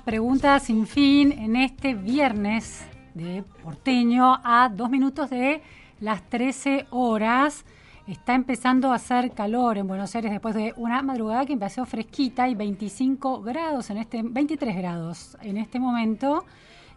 [0.00, 5.60] es la pregunta sin fin en este viernes de porteño a dos minutos de
[6.00, 7.66] las 13 horas.
[8.06, 12.48] Está empezando a hacer calor en Buenos Aires después de una madrugada que empezó fresquita
[12.48, 16.46] y 25 grados en este 23 grados en este momento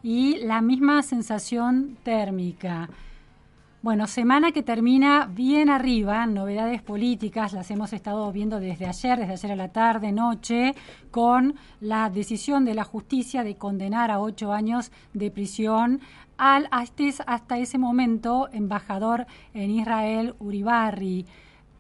[0.02, 2.90] y la misma sensación térmica.
[3.84, 9.34] Bueno, semana que termina bien arriba, novedades políticas, las hemos estado viendo desde ayer, desde
[9.34, 10.74] ayer a la tarde, noche,
[11.12, 16.00] con la decisión de la justicia de condenar a ocho años de prisión
[16.38, 21.26] al hasta, ese momento embajador en Israel, Uribarri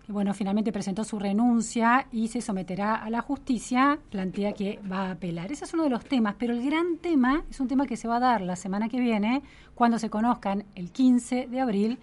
[0.07, 5.11] bueno, finalmente presentó su renuncia y se someterá a la justicia, plantea que va a
[5.11, 5.51] apelar.
[5.51, 8.07] Ese es uno de los temas, pero el gran tema es un tema que se
[8.07, 9.43] va a dar la semana que viene,
[9.75, 11.99] cuando se conozcan el 15 de abril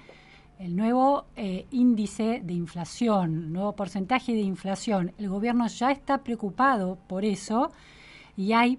[0.61, 5.13] el nuevo eh, índice de inflación, nuevo porcentaje de inflación.
[5.17, 7.73] El gobierno ya está preocupado por eso
[8.37, 8.79] y hay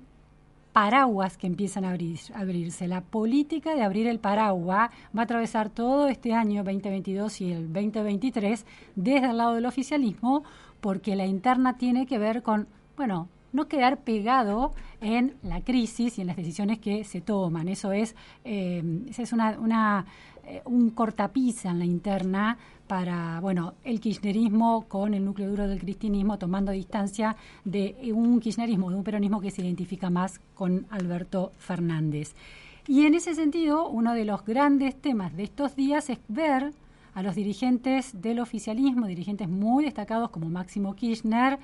[0.73, 2.88] paraguas que empiezan a abrir, abrirse.
[2.88, 7.73] La política de abrir el paraguas va a atravesar todo este año 2022 y el
[7.73, 10.44] 2023 desde el lado del oficialismo,
[10.80, 16.21] porque la interna tiene que ver con, bueno, no quedar pegado en la crisis y
[16.21, 17.67] en las decisiones que se toman.
[17.67, 18.15] Eso es,
[18.45, 18.83] eh,
[19.15, 20.05] es una,
[20.45, 22.58] eh, un cortapisa en la interna
[22.92, 28.90] para, bueno, el kirchnerismo con el núcleo duro del cristianismo tomando distancia de un kirchnerismo,
[28.90, 32.36] de un peronismo que se identifica más con Alberto Fernández.
[32.90, 36.74] Y en ese sentido, uno de los grandes temas de estos días es ver
[37.14, 41.60] a los dirigentes del oficialismo, dirigentes muy destacados como Máximo Kirchner,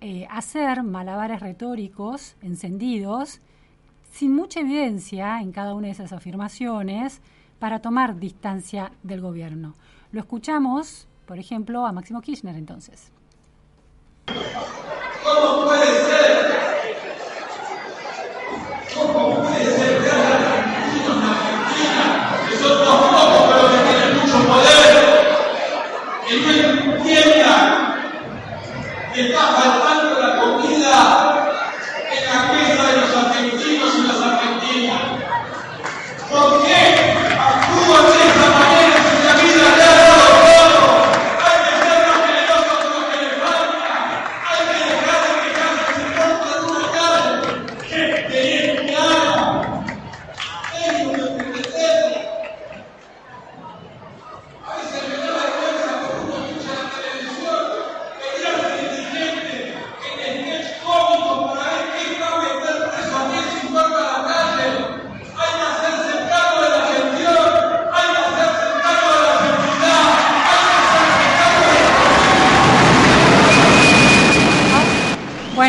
[0.00, 3.42] eh, hacer malabares retóricos encendidos,
[4.10, 7.20] sin mucha evidencia en cada una de esas afirmaciones,
[7.58, 9.74] para tomar distancia del gobierno.
[10.12, 13.12] Lo escuchamos, por ejemplo, a Máximo Kirchner entonces.
[14.26, 16.50] ¿Cómo puede ser?
[18.92, 22.04] ¿Cómo puede ser que haya argentinos en Argentina,
[22.48, 24.90] que son dos pocos pero que tienen mucho poder,
[26.26, 26.48] que no
[26.96, 27.64] entiendan
[29.14, 29.89] que está faltando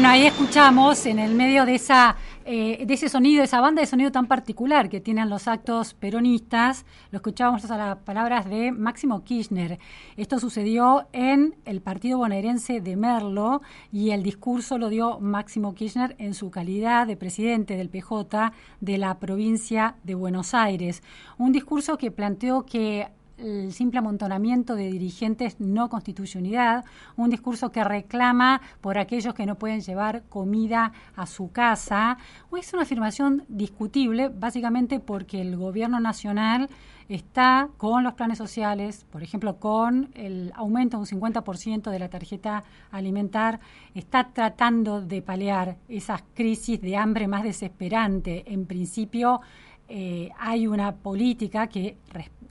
[0.01, 3.85] Bueno, ahí escuchamos en el medio de esa eh, de ese sonido, esa banda de
[3.85, 9.23] sonido tan particular que tienen los actos peronistas, lo escuchábamos a las palabras de Máximo
[9.23, 9.77] Kirchner.
[10.17, 13.61] Esto sucedió en el partido bonaerense de Merlo
[13.91, 18.97] y el discurso lo dio Máximo Kirchner en su calidad de presidente del PJ de
[18.97, 21.03] la provincia de Buenos Aires.
[21.37, 23.07] Un discurso que planteó que
[23.41, 26.85] el simple amontonamiento de dirigentes no constituye unidad,
[27.17, 32.17] un discurso que reclama por aquellos que no pueden llevar comida a su casa.
[32.57, 36.69] Es una afirmación discutible, básicamente porque el gobierno nacional
[37.09, 42.09] está con los planes sociales, por ejemplo, con el aumento de un 50% de la
[42.09, 43.59] tarjeta alimentar,
[43.93, 48.43] está tratando de paliar esas crisis de hambre más desesperante.
[48.47, 49.41] En principio,
[49.89, 51.97] eh, hay una política que,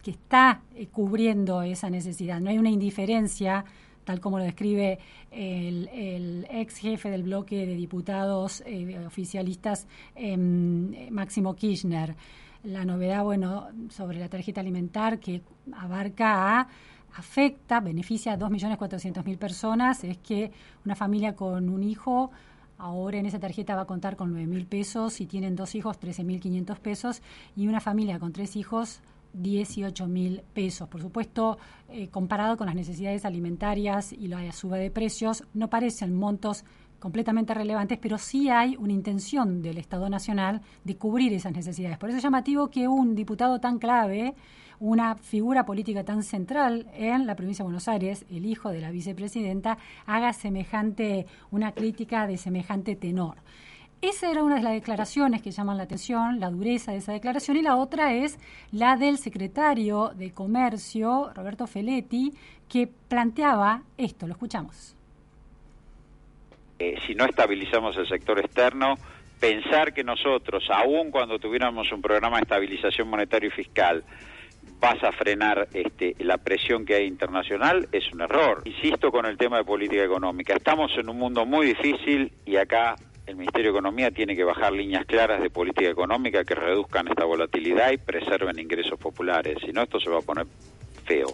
[0.01, 2.41] que está eh, cubriendo esa necesidad.
[2.41, 3.65] No hay una indiferencia,
[4.05, 4.99] tal como lo describe
[5.31, 12.17] el, ex jefe del bloque de diputados eh, oficialistas, em, Máximo Kirchner.
[12.65, 15.43] La novedad, bueno, sobre la tarjeta alimentar que
[15.73, 16.69] abarca a
[17.17, 20.53] afecta, beneficia a 2.400.000 personas, es que
[20.85, 22.31] una familia con un hijo
[22.81, 25.99] Ahora en esa tarjeta va a contar con 9 mil pesos, si tienen dos hijos,
[25.99, 27.21] 13 mil 500 pesos,
[27.55, 30.89] y una familia con tres hijos, 18 mil pesos.
[30.89, 36.15] Por supuesto, eh, comparado con las necesidades alimentarias y la suba de precios, no parecen
[36.15, 36.65] montos
[37.01, 41.99] completamente relevantes, pero sí hay una intención del Estado Nacional de cubrir esas necesidades.
[41.99, 44.35] Por eso es llamativo que un diputado tan clave,
[44.79, 48.91] una figura política tan central en la provincia de Buenos Aires, el hijo de la
[48.91, 53.39] vicepresidenta, haga semejante, una crítica de semejante tenor.
[54.03, 57.59] Esa era una de las declaraciones que llaman la atención, la dureza de esa declaración,
[57.59, 58.39] y la otra es
[58.73, 62.33] la del secretario de Comercio, Roberto Feletti,
[62.67, 64.97] que planteaba esto, lo escuchamos.
[66.79, 68.95] Eh, si no estabilizamos el sector externo,
[69.39, 74.03] pensar que nosotros, aun cuando tuviéramos un programa de estabilización monetaria y fiscal,
[74.81, 78.63] vas a frenar este, la presión que hay internacional, es un error.
[78.65, 80.55] Insisto con el tema de política económica.
[80.55, 82.97] Estamos en un mundo muy difícil y acá
[83.31, 87.25] el Ministerio de Economía tiene que bajar líneas claras de política económica que reduzcan esta
[87.25, 89.57] volatilidad y preserven ingresos populares.
[89.65, 90.47] Si no, esto se va a poner
[91.05, 91.29] feo.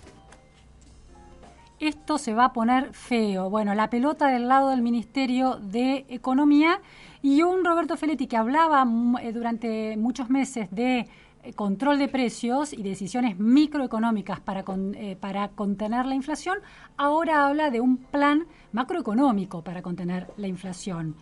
[1.81, 3.50] Esto se va a poner feo.
[3.50, 6.81] Bueno, la pelota del lado del Ministerio de Economía
[7.22, 8.87] y un Roberto Feletti que hablaba
[9.22, 11.00] eh, durante muchos meses de
[11.43, 14.64] eh, control de precios y decisiones microeconómicas para,
[14.94, 16.58] eh, para contener la inflación,
[16.96, 21.16] ahora habla de un plan macroeconómico para contener la inflación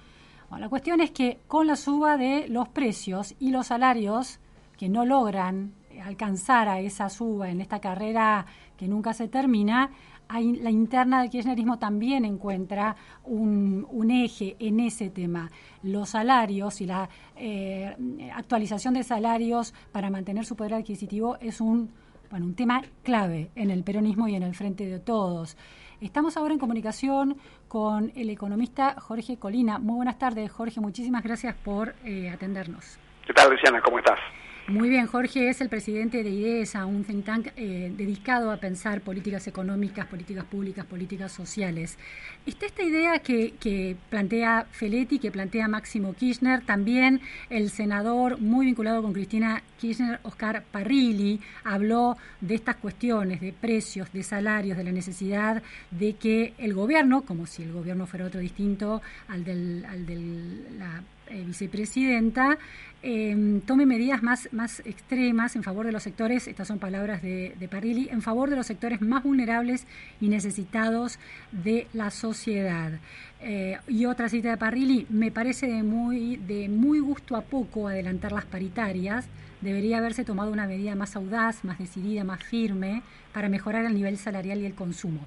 [0.51, 4.39] la cuestión es que con la suba de los precios y los salarios
[4.77, 5.75] que no logran
[6.05, 8.47] alcanzar a esa suba en esta carrera
[8.77, 9.91] que nunca se termina,
[10.29, 15.51] la interna del kirchnerismo también encuentra un, eje en ese tema.
[15.83, 17.95] Los salarios y la eh,
[18.35, 21.91] actualización de salarios para mantener su poder adquisitivo es un,
[22.31, 25.57] bueno, un tema clave en el peronismo y en el frente de todos.
[26.01, 27.37] Estamos ahora en comunicación
[27.75, 29.81] con el economista Jorge Colina.
[29.81, 30.81] Muy buenas tardes, Jorge.
[30.81, 33.01] Muchísimas gracias por eh, atendernos.
[33.27, 33.83] ¿Qué tal, Luciana?
[33.83, 34.21] ¿Cómo estás?
[34.67, 39.03] Muy bien, Jorge es el presidente de IDESA, un think tank eh, dedicado a pensar
[39.03, 41.99] políticas económicas, políticas públicas, políticas sociales.
[42.47, 47.21] Está esta idea que, plantea Feletti, que plantea Máximo Kirchner, también
[47.51, 54.11] el senador muy vinculado con Cristina Kirchner, Oscar Parrilli, habló de estas cuestiones, de precios,
[54.15, 58.41] de salarios, de la necesidad de que el gobierno, como si el gobierno fuera otro
[58.41, 62.59] distinto al de al del, la eh, vicepresidenta,
[63.03, 67.69] em, tome medidas más, más extremas en favor de los sectores, estas son palabras de,
[67.71, 69.87] Parrilli, en favor de los sectores más vulnerables
[70.21, 71.19] y necesitados
[71.53, 72.93] de la sociedad.
[73.41, 77.89] Eh, y otra cita de Parrilli, me parece de muy, de muy gusto a poco
[77.89, 79.27] adelantar las paritarias,
[79.61, 84.19] debería haberse tomado una medida más audaz, más decidida, más firme, para mejorar el nivel
[84.19, 85.27] salarial y el consumo.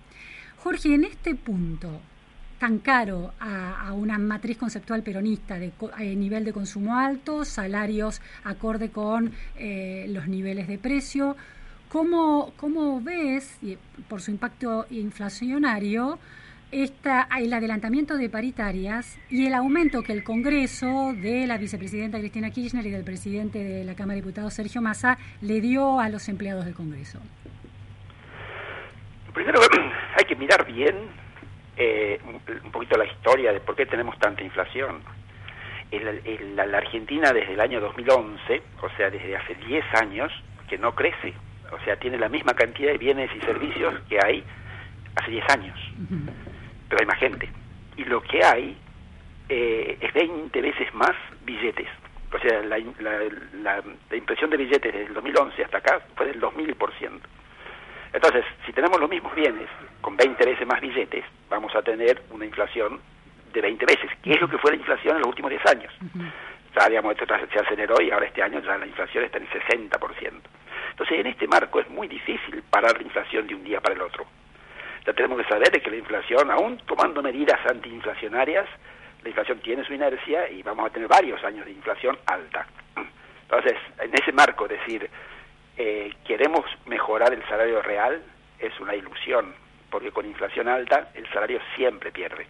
[0.58, 2.02] Jorge, en este punto,
[2.60, 8.90] tan caro a, una matriz conceptual peronista de eh, nivel de consumo alto, salarios acorde
[8.90, 11.36] con eh, los niveles de precio.
[11.90, 13.58] ¿Cómo, cómo ves,
[14.10, 16.20] por su impacto inflacionario,
[16.72, 22.52] esta, el adelantamiento de paritarias y el aumento que el Congreso de la vicepresidenta Cristina
[22.52, 26.28] Kirchner y del presidente de la Cámara de Diputados Sergio Massa le dio a los
[26.28, 27.20] empleados del Congreso?
[29.34, 29.62] Primero
[30.18, 30.96] hay que mirar bien
[31.78, 32.20] eh,
[32.64, 35.02] un poquito la historia de por qué tenemos tanta inflación.
[35.90, 40.32] En la, Argentina desde el año 2011, o sea, desde hace 10 años,
[40.68, 41.34] que no crece.
[41.72, 44.44] O sea, tiene la misma cantidad de bienes y servicios que hay
[45.16, 45.80] hace 10 años.
[46.90, 47.50] Pero hay más gente.
[47.96, 48.76] Y lo que hay
[49.48, 51.16] eh, es 20 veces más
[51.46, 51.88] billetes.
[52.34, 56.42] O sea, la, la, la impresión de billetes desde el 2011 hasta acá fue del
[56.42, 57.20] 2000%.
[58.18, 59.70] Entonces, si tenemos los mismos bienes
[60.02, 63.00] con 20 veces más billetes, vamos a tener una inflación
[63.54, 65.94] de 20 veces, que es lo que fue la inflación en los últimos 10 años.
[66.76, 70.32] Ya, digamos, esto se aceleró y ahora este año ya la inflación está en 60%.
[70.90, 74.02] Entonces, en este marco es muy difícil parar la inflación de un día para el
[74.02, 74.26] otro.
[75.06, 78.66] Ya tenemos que saber que la inflación, aún tomando medidas antiinflacionarias,
[79.22, 82.66] la inflación tiene su inercia y vamos a tener varios años de inflación alta.
[83.44, 85.08] Entonces, en ese marco, decir,
[85.78, 88.22] eh, queremos mejorar el salario real,
[88.60, 89.54] es una ilusión,
[89.92, 92.48] porque con inflación alta el salario siempre pierde.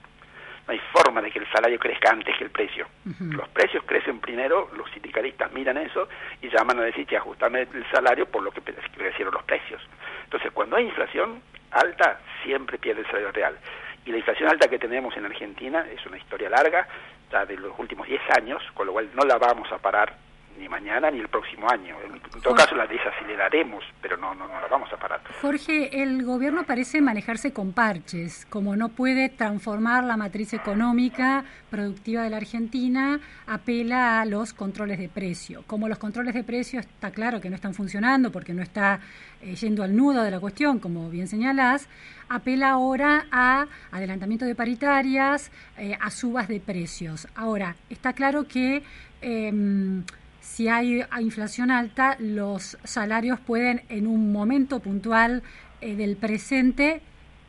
[0.65, 2.87] No hay forma de que el salario crezca antes que el precio.
[3.19, 6.09] Los precios crecen primero, los sindicalistas miran eso
[6.41, 9.81] y llaman a decir que ajustame el salario por lo que crecieron los precios.
[10.25, 11.41] Entonces, cuando hay inflación
[11.71, 13.57] alta, siempre pierde el salario real.
[14.05, 16.87] Y la inflación alta que tenemos en Argentina es una historia larga,
[17.31, 20.26] ya de los últimos 10 años, con lo cual no la vamos a parar
[20.57, 21.95] ni mañana ni el próximo año.
[22.03, 25.21] En, todo caso la desaceleraremos, pero no, no, no la vamos a parar.
[25.41, 32.23] Jorge, el gobierno parece manejarse con parches, como no puede transformar la matriz económica productiva
[32.23, 35.63] de la Argentina, apela a los controles de precio.
[35.67, 38.99] Como los controles de precio está claro que no están funcionando porque no está
[39.41, 41.87] eh, yendo al nudo de la cuestión, como bien señalás,
[42.29, 47.27] apela ahora a adelantamiento de paritarias, eh, a subas de precios.
[47.35, 48.83] Ahora, está claro que
[49.21, 50.03] em,
[50.47, 55.43] si hay inflación alta, los salarios pueden en un momento puntual
[55.81, 57.01] eh, del presente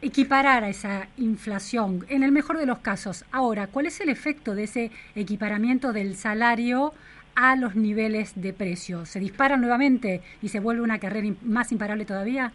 [0.02, 3.24] equiparar a esa inflación, en el mejor de los casos.
[3.32, 6.92] Ahora, ¿cuál es el efecto de ese equiparamiento del salario
[7.34, 9.06] a los niveles de precio?
[9.06, 12.52] ¿Se dispara nuevamente y se vuelve una carrera más imparable todavía?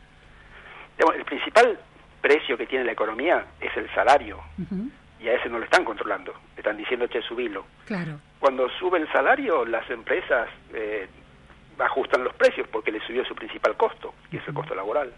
[1.00, 1.80] El principal
[2.22, 4.40] precio que tiene la economía es el salario.
[5.24, 6.34] Y a ese no lo están controlando.
[6.58, 7.66] Están diciendo, che, subilo.
[7.86, 8.20] Claro.
[8.40, 11.08] Cuando sube el salario, las empresas eh,
[11.80, 15.14] ajustan los precios porque les subió su principal costo, que es el costo laboral.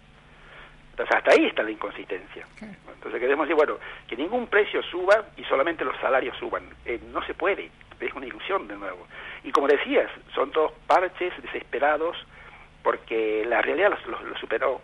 [0.92, 2.46] Entonces, hasta ahí está la inconsistencia.
[2.62, 6.64] Entonces, queremos decir, bueno, que ningún precio suba y solamente los salarios suban.
[6.86, 9.08] Eh, no se puede, es una ilusión de nuevo.
[9.44, 12.16] Y como decías, son todos parches desesperados
[12.84, 14.82] porque la realidad los, superó.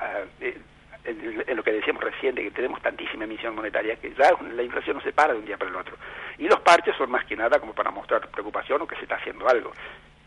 [0.00, 0.58] Ah, eh,
[1.04, 4.96] en, lo que decíamos recién, de que tenemos tantísima emisión monetaria que ya la inflación
[4.96, 5.96] no se para de un día para el otro.
[6.38, 9.16] Y los parches son más que nada como para mostrar preocupación o que se está
[9.16, 9.72] haciendo algo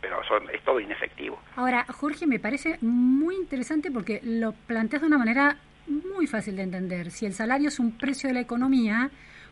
[0.00, 1.40] pero son, es todo inefectivo.
[1.56, 5.56] Ahora, Jorge, me parece muy interesante porque lo planteas de una manera
[5.88, 7.10] muy fácil de entender.
[7.10, 9.10] Si el salario es un precio de la economía,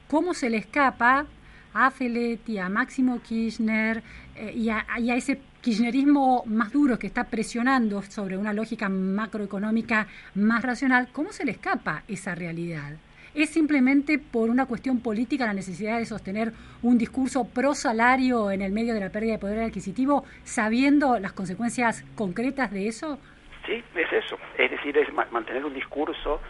[0.09, 1.27] ¿cómo se le escapa
[1.75, 4.03] a Feletti, a Máximo Kirchner
[4.35, 8.89] eh, y, a, y, a, ese kirchnerismo más duro que está presionando sobre una lógica
[8.89, 10.07] macroeconómica
[10.37, 11.09] más racional?
[11.11, 12.93] ¿Cómo se le escapa esa realidad?
[13.35, 18.63] ¿Es simplemente por una cuestión política la necesidad de sostener un discurso pro salario en
[18.63, 23.19] el medio de la pérdida de poder adquisitivo, sabiendo las consecuencias concretas de eso?
[23.67, 24.39] Sí, es eso.
[24.57, 26.41] Es decir, es mantener un discurso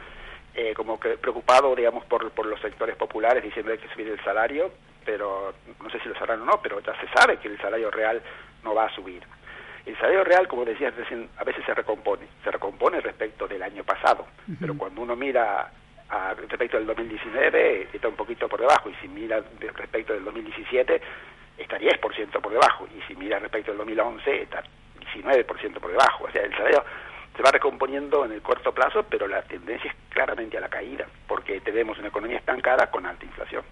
[0.54, 4.08] eh, como que preocupado, digamos, por, por los sectores populares diciendo que hay que subir
[4.08, 4.72] el salario,
[5.06, 7.90] pero no sé si lo sabrán o no, pero ya se sabe que el salario
[7.90, 8.20] real
[8.66, 9.22] no va a subir.
[9.86, 13.84] El salario real, como decías recién, a veces se recompone, se recompone respecto del año
[13.84, 14.26] pasado,
[14.60, 15.70] pero cuando uno mira
[16.48, 19.42] respecto del 2019 está un poquito por debajo y si mira
[19.74, 21.00] respecto del 2017
[21.58, 24.62] está 10% por debajo y si mira respecto del 2011 está
[25.14, 26.24] 19% por debajo.
[26.24, 26.84] O sea, el salario
[27.36, 31.06] se va recomponiendo en el corto plazo, pero la tendencia es claramente a la caída,
[31.28, 33.62] porque tenemos una economía estancada con alta inflación.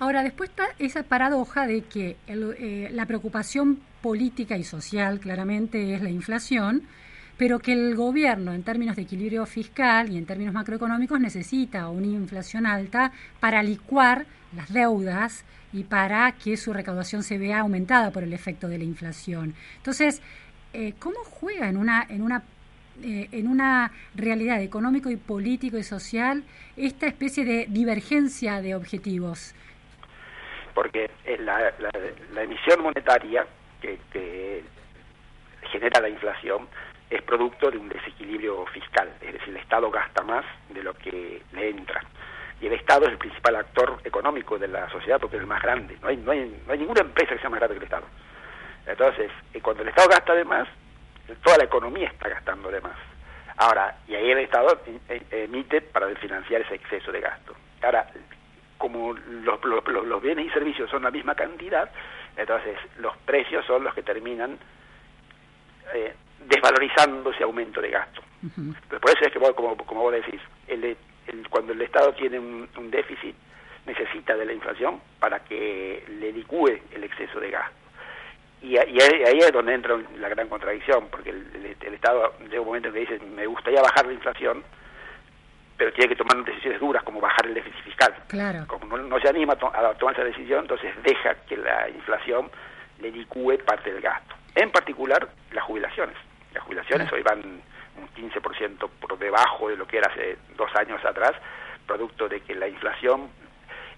[0.00, 6.02] Ahora, después está esa paradoja de que eh, la preocupación política y social claramente es
[6.02, 6.82] la inflación,
[7.36, 12.06] pero que el gobierno, en términos de equilibrio fiscal y en términos macroeconómicos, necesita una
[12.06, 14.26] inflación alta para licuar
[14.56, 18.84] las deudas y para que su recaudación se vea aumentada por el efecto de la
[18.84, 19.54] inflación.
[19.76, 20.22] Entonces,
[20.72, 22.42] eh, ¿cómo juega en una, en una
[23.00, 26.42] eh, en una realidad económico y político y social
[26.76, 29.54] esta especie de divergencia de objetivos?
[30.74, 33.46] Porque la, la, emisión monetaria
[33.80, 34.62] que, que
[35.70, 36.68] genera la inflación
[37.10, 41.42] es producto de un desequilibrio fiscal, es decir, el Estado gasta más de lo que
[41.52, 42.02] le entra.
[42.60, 45.62] Y el Estado es el principal actor económico de la sociedad porque es el más
[45.62, 45.96] grande.
[46.02, 48.06] No hay, no hay, no hay ninguna empresa que sea más grande que el Estado.
[48.86, 50.68] Entonces, eh, cuando el Estado gasta de más,
[51.44, 52.96] toda la economía está gastando de más.
[53.56, 57.54] Ahora, y ahí el Estado eh, emite para financiar ese exceso de gasto.
[57.82, 58.08] Ahora,
[58.76, 61.90] como los, los bienes y servicios son la misma cantidad,
[62.38, 64.56] entonces los precios son los que terminan
[65.92, 66.14] eh,
[66.46, 68.22] desvalorizando ese aumento de gasto.
[68.88, 70.96] por eso es que, como, como vos decís, el,
[71.50, 73.34] cuando el Estado tiene un, déficit,
[73.86, 77.76] necesita de la inflación para que le licúe el exceso de gasto.
[78.62, 82.94] Y, ahí, es donde entra la gran contradicción, porque el, Estado llega un momento en
[82.94, 84.62] que dice, me gustaría bajar la inflación,
[85.78, 88.14] pero tiene que tomar decisiones duras como bajar el déficit fiscal.
[88.26, 88.66] Claro.
[88.66, 92.50] Como no, se anima a, tomar esa decisión, entonces deja que la inflación
[93.00, 94.34] le licúe parte del gasto.
[94.56, 96.16] En particular, las jubilaciones.
[96.52, 97.62] Las jubilaciones hoy van
[97.96, 101.32] un 15% por debajo de lo que era hace dos años atrás,
[101.86, 103.28] producto de que la inflación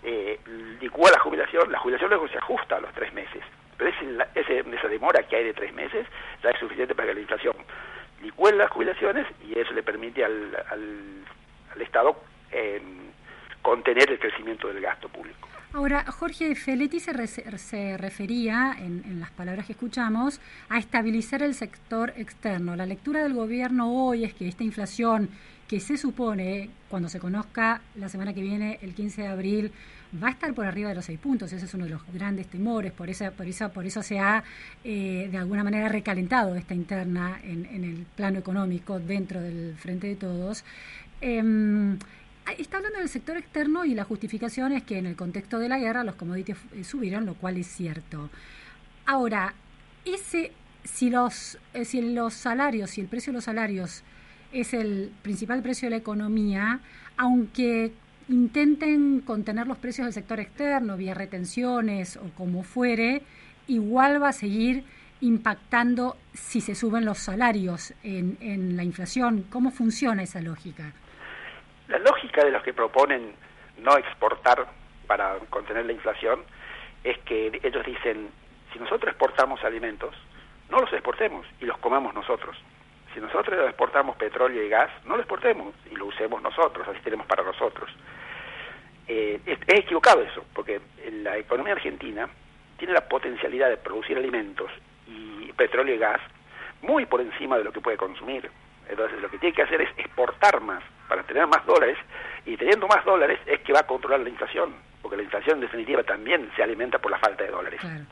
[0.02, 0.38] eh,
[0.80, 3.42] licúa la jubilación, la jubilación luego se ajusta a los tres meses,
[3.76, 3.90] pero
[4.34, 6.06] ese, esa demora que hay de tres meses
[6.42, 7.56] ya es suficiente para que la inflación
[8.22, 11.24] licúe las jubilaciones y eso le permite al, al,
[11.80, 12.16] Estado
[12.50, 12.80] eh,
[13.62, 15.48] contener el crecimiento del gasto público.
[15.72, 17.12] Ahora, Jorge Feletti se,
[17.58, 22.74] se refería, en, en, las palabras que escuchamos, a estabilizar el sector externo.
[22.74, 25.28] La lectura del gobierno hoy es que esta inflación
[25.68, 29.72] que se supone, cuando se conozca la semana que viene, el 15 de abril,
[30.20, 31.52] va a estar por arriba de los seis puntos.
[31.52, 32.90] Ese es uno de los grandes temores.
[32.90, 34.42] Por, esa, por, eso, por eso se ha,
[34.82, 40.08] eh, de alguna manera, recalentado esta interna en, en, el plano económico dentro del Frente
[40.08, 40.64] de Todos.
[41.20, 41.96] Eh,
[42.58, 45.78] está hablando del sector externo y la justificación es que en el contexto de la
[45.78, 48.30] guerra los commodities eh, subieron, lo cual es cierto.
[49.06, 49.54] Ahora,
[50.04, 50.52] ese,
[50.84, 54.02] si los, eh, si los salarios, si el precio de los salarios
[54.52, 56.80] es el principal precio de la economía,
[57.16, 57.92] aunque
[58.28, 63.22] intenten contener los precios del sector externo vía retenciones o como fuere,
[63.66, 64.84] igual va a seguir
[65.20, 69.44] impactando si se suben los salarios en, en la inflación.
[69.50, 70.92] ¿Cómo funciona esa lógica?
[71.90, 73.34] La lógica de los que proponen
[73.78, 74.64] no exportar
[75.08, 76.44] para contener la inflación
[77.02, 78.30] es que ellos dicen,
[78.72, 80.14] si nosotros exportamos alimentos,
[80.70, 82.56] no los exportemos y los comamos nosotros.
[83.12, 87.26] Si nosotros exportamos petróleo y gas, no lo exportemos y lo usemos nosotros, así tenemos
[87.26, 87.90] para nosotros.
[89.08, 90.80] Eh, es, es equivocado eso, porque
[91.10, 92.28] la economía argentina
[92.78, 94.70] tiene la potencialidad de producir alimentos
[95.08, 96.20] y petróleo y gas
[96.82, 98.48] muy por encima de lo que puede consumir.
[98.88, 101.98] Entonces lo que tiene que hacer es exportar más para tener más dólares
[102.46, 105.62] y teniendo más dólares es que va a controlar la inflación, porque la inflación en
[105.62, 107.80] definitiva también se alimenta por la falta de dólares.
[107.80, 108.04] Claro.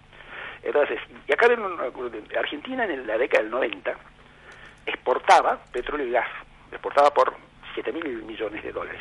[0.65, 1.61] Entonces, y acá ven,
[2.37, 3.95] Argentina en la década del 90
[4.85, 6.27] exportaba petróleo y gas,
[6.73, 7.35] exportaba por
[7.75, 9.01] 7 mil millones de dólares.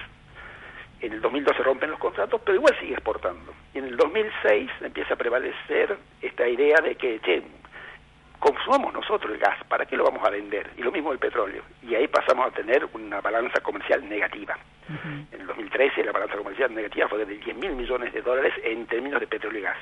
[1.01, 3.51] En el 2012 se rompen los contratos, pero igual sigue exportando.
[3.73, 7.41] Y en el 2006 empieza a prevalecer esta idea de que, che,
[8.39, 10.71] consumamos nosotros el gas, ¿para qué lo vamos a vender?
[10.77, 11.63] Y lo mismo el petróleo.
[11.83, 14.57] Y ahí pasamos a tener una balanza comercial negativa.
[14.89, 15.25] Uh -huh.
[15.33, 18.85] En el 2013 la balanza comercial negativa fue de 10 mil millones de dólares en
[18.85, 19.77] términos de petróleo y gas.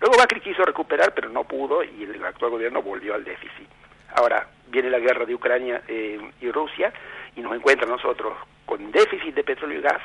[0.00, 3.68] Luego Macri quiso recuperar, pero no pudo y el actual gobierno volvió al déficit.
[4.14, 6.92] Ahora viene la guerra de Ucrania eh, y Rusia
[7.36, 8.34] y nos encuentra nosotros
[8.66, 10.02] con déficit de petróleo y gas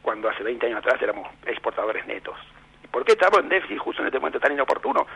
[0.00, 2.36] cuando hace 20 años atrás éramos exportadores netos.
[2.84, 5.06] ¿Y por qué estamos en déficit justo en este momento tan inoportuno?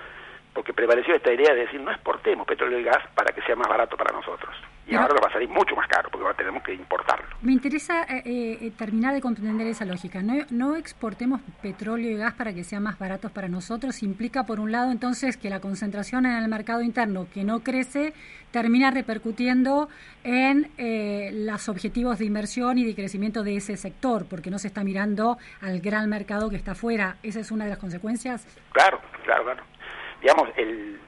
[0.56, 3.68] Porque prevaleció esta idea de decir no exportemos petróleo y gas para que sea más
[3.68, 4.56] barato para nosotros.
[4.86, 7.26] Y Pero, ahora nos va a salir mucho más caro porque ahora tenemos que importarlo.
[7.42, 10.22] Me interesa eh, eh, terminar de comprender esa lógica.
[10.22, 14.02] No, no exportemos petróleo y gas para que sean más baratos para nosotros.
[14.02, 18.14] Implica, por un lado, entonces que la concentración en el mercado interno que no crece
[18.50, 19.90] termina repercutiendo
[20.24, 24.68] en eh, los objetivos de inversión y de crecimiento de ese sector, porque no se
[24.68, 27.16] está mirando al gran mercado que está afuera.
[27.22, 28.46] ¿Esa es una de las consecuencias?
[28.72, 29.75] Claro, claro, claro
[30.20, 30.98] digamos, el,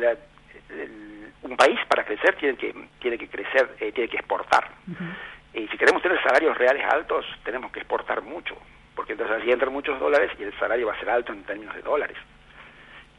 [0.00, 0.10] la,
[0.70, 4.68] el, un país para crecer tiene que tiene que crecer, eh, tiene que exportar.
[4.86, 5.62] Uh -huh.
[5.62, 8.56] Y si queremos tener salarios reales altos, tenemos que exportar mucho,
[8.94, 11.74] porque entonces allí entran muchos dólares y el salario va a ser alto en términos
[11.74, 12.16] de dólares.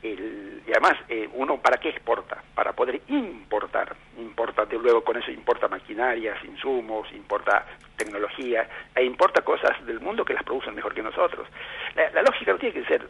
[0.01, 2.41] El, y además, eh, uno para qué exporta?
[2.55, 3.95] Para poder importar.
[4.17, 7.65] Importa, de luego con eso importa maquinarias, insumos, importa
[7.97, 11.47] tecnología, e importa cosas del mundo que las producen mejor que nosotros.
[11.95, 13.07] La, la lógica no tiene que ser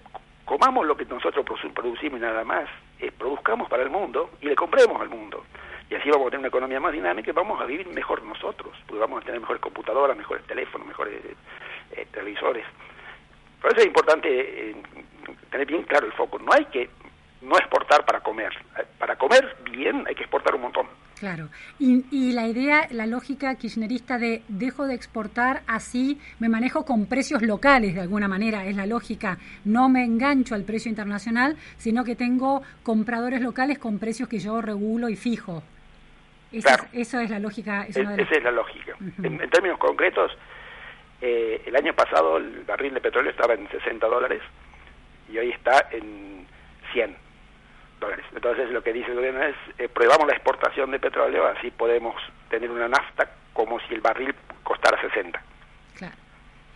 [0.51, 2.67] comamos lo que nosotros producimos y nada más,
[2.99, 5.45] eh, produzcamos para el mundo y le compremos al mundo.
[5.89, 8.75] Y así vamos a tener una economía más dinámica y vamos a vivir mejor nosotros,
[8.85, 11.21] porque vamos a tener mejores computadoras, mejores teléfonos, mejores
[11.93, 12.65] eh, televisores.
[13.61, 14.75] Por eso es importante eh,
[15.49, 16.37] tener bien claro el foco.
[16.37, 16.89] No hay que
[17.43, 18.51] no exportar para comer.
[18.99, 20.87] Para comer bien hay que exportar un montón.
[21.21, 21.49] Claro.
[21.77, 27.05] Y, y, la idea, la lógica kirchnerista de dejo de exportar, así me manejo con
[27.05, 29.37] precios locales de alguna manera, es la lógica.
[29.63, 34.61] No me engancho al precio internacional, sino que tengo compradores locales con precios que yo
[34.63, 35.61] regulo y fijo.
[36.51, 36.83] Esa, claro.
[36.91, 37.85] es, eso es la lógica.
[37.87, 38.95] Es, esa es la lógica.
[38.99, 39.25] Uh -huh.
[39.27, 40.35] en, en, términos concretos,
[41.21, 44.41] eh, el año pasado el barril de petróleo estaba en 60 dólares
[45.31, 46.47] y hoy está en
[46.93, 47.15] 100
[48.01, 48.25] dólares.
[48.35, 52.15] Entonces lo que dice el gobierno es, eh, probamos la exportación de petróleo, así podemos
[52.49, 55.41] tener una nafta como si el barril costara 60.
[55.95, 56.15] Claro.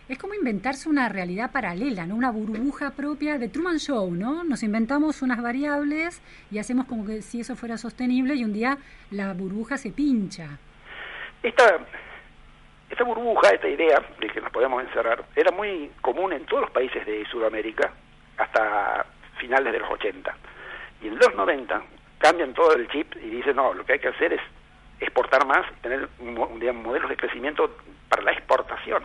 [0.08, 2.14] Es como inventarse una realidad paralela, ¿no?
[2.14, 4.44] Una burbuja propia de Truman Show, ¿no?
[4.44, 8.78] Nos inventamos unas variables y hacemos como que si eso fuera sostenible y un día
[9.10, 10.58] la burbuja se pincha.
[11.42, 11.78] Esta,
[12.88, 16.70] esta burbuja, esta idea de que nos podemos encerrar, era muy común en todos los
[16.70, 17.92] países de Sudamérica
[18.38, 19.06] hasta
[19.38, 20.34] finales de los 80
[21.02, 21.82] y en los 90
[22.18, 24.40] cambian todo el chip y dicen, no, lo que hay que hacer es
[25.00, 27.76] exportar más, tener digamos, modelos de crecimiento
[28.08, 29.02] para la exportación.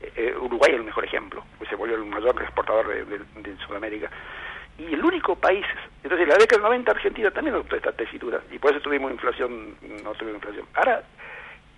[0.00, 0.06] Sí.
[0.16, 3.56] Eh, Uruguay es el mejor ejemplo, pues se volvió el mayor exportador de, de, de,
[3.66, 4.10] Sudamérica.
[4.78, 5.64] Y el único país,
[6.02, 9.10] entonces en la década del 90 Argentina también adoptó esta tesitura, y por eso tuvimos
[9.10, 10.66] inflación, no tuvimos inflación.
[10.74, 11.02] Ahora,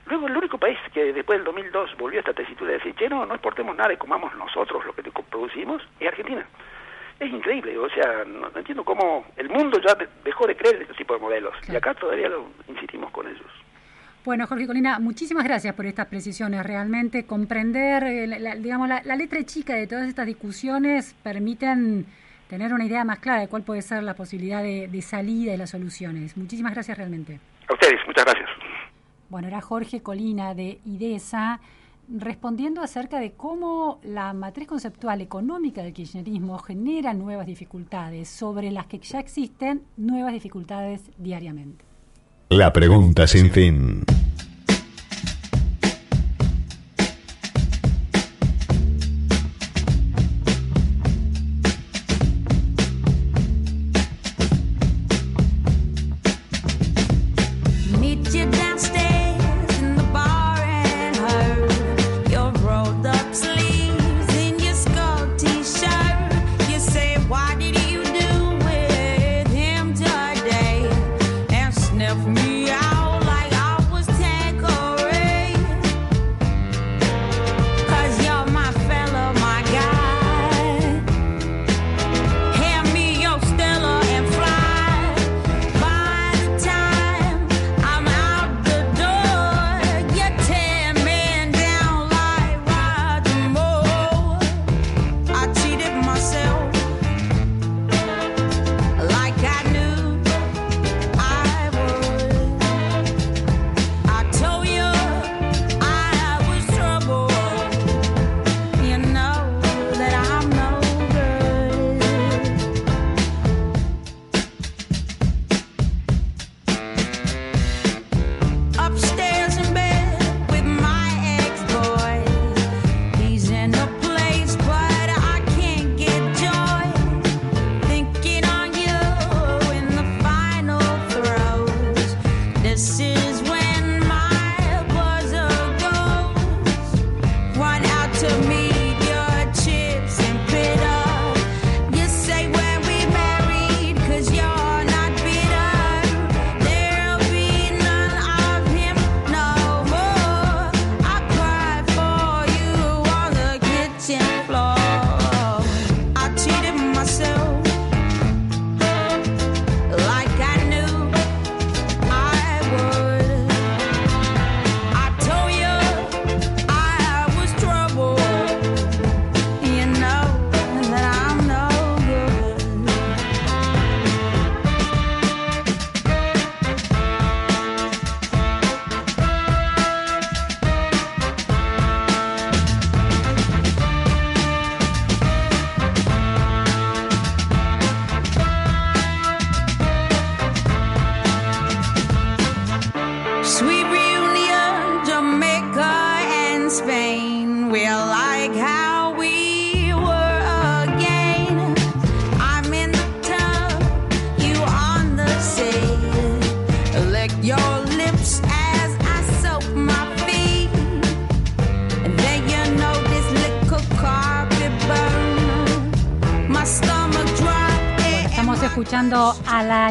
[0.06, 3.08] Luego, el único país que después del 2002 volvió a esta tesitura de decir, che,
[3.08, 6.46] no, no exportemos nada y comamos nosotros lo que producimos, es Argentina.
[7.18, 10.94] Es increíble, o sea, no, entiendo cómo el mundo ya dejó de creer en este
[10.94, 13.46] tipo de modelos y acá todavía lo insistimos con ellos.
[14.24, 16.66] Bueno, Jorge Colina, muchísimas gracias por estas precisiones.
[16.66, 22.04] Realmente comprender, eh, la, digamos, la, letra chica de todas estas discusiones permiten
[22.48, 25.58] tener una idea más clara de cuál puede ser la posibilidad de, de salida de
[25.58, 26.36] las soluciones.
[26.36, 27.40] Muchísimas gracias realmente.
[27.68, 28.50] A ustedes, muchas gracias.
[29.28, 31.60] Bueno, era Jorge Colina de IDESA
[32.08, 38.86] respondiendo acerca de cómo la matriz conceptual económica del kirchnerismo genera nuevas dificultades sobre las
[38.86, 41.84] que ya existen nuevas dificultades diariamente.
[42.48, 44.04] La pregunta sin fin.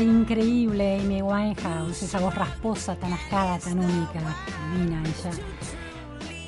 [0.05, 4.19] Increíble Amy Winehouse, esa voz rasposa, tan ajada, tan única,
[4.73, 5.31] divina ella.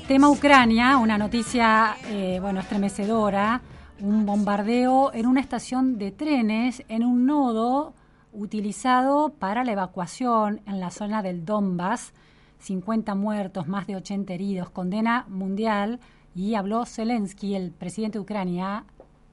[0.06, 3.60] Tema Ucrania, una noticia, eh, bueno, estremecedora,
[4.00, 7.94] un bombardeo en una estación de trenes, en un nodo
[8.32, 12.12] utilizado para la evacuación en la zona del Donbass,
[12.60, 16.00] 50 muertos, más de 80 heridos, condena mundial,
[16.34, 18.84] y habló Zelensky, el presidente de Ucrania,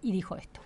[0.02, 0.62] y dijo esto.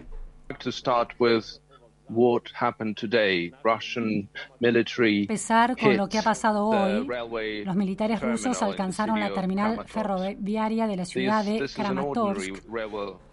[5.27, 10.97] Pesar con lo que ha pasado hoy, los militares rusos alcanzaron la terminal ferroviaria de
[10.97, 12.63] la ciudad de Kramatorsk.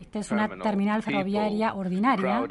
[0.01, 2.47] Esta es una terminal ferroviaria ordinaria.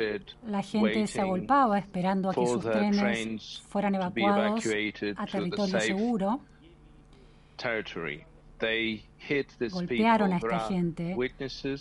[0.47, 4.65] La gente se agolpaba esperando a que sus trenes fueran evacuados
[5.17, 6.41] a territorio seguro
[9.69, 11.15] golpearon a esta gente.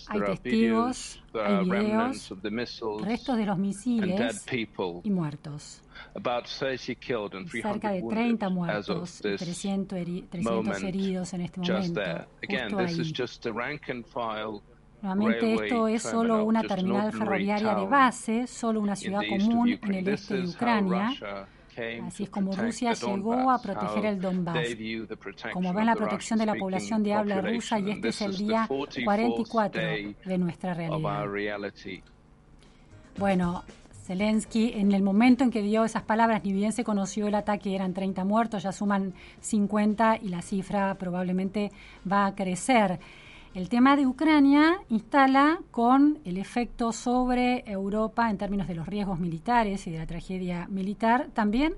[0.08, 2.34] Hay testigos, hay videos,
[3.02, 4.44] restos de los misiles
[5.04, 5.82] y muertos.
[7.50, 9.98] Cerca de 30 muertos y 300,
[10.82, 12.02] heridos en este momento.
[12.56, 12.96] Justo ahí.
[15.02, 20.08] Nuevamente, esto es solo una terminal ferroviaria de base, solo una ciudad común en el
[20.08, 21.12] este de Ucrania
[22.06, 24.68] Así es como Rusia llegó a proteger el Donbass.
[25.52, 28.68] Como ven, la protección de la población de habla rusa y este es el día
[28.68, 29.82] 44
[30.24, 30.96] de nuestra realidad.
[33.16, 33.64] Bueno,
[34.04, 37.74] Zelensky, en el momento en que dio esas palabras, ni bien se conoció el ataque,
[37.74, 41.72] eran 30 muertos, ya suman 50 y la cifra probablemente
[42.10, 42.98] va a crecer.
[43.54, 49.20] El tema de Ucrania instala con el efecto sobre Europa en términos de los riesgos
[49.20, 51.74] militares y de la tragedia militar, también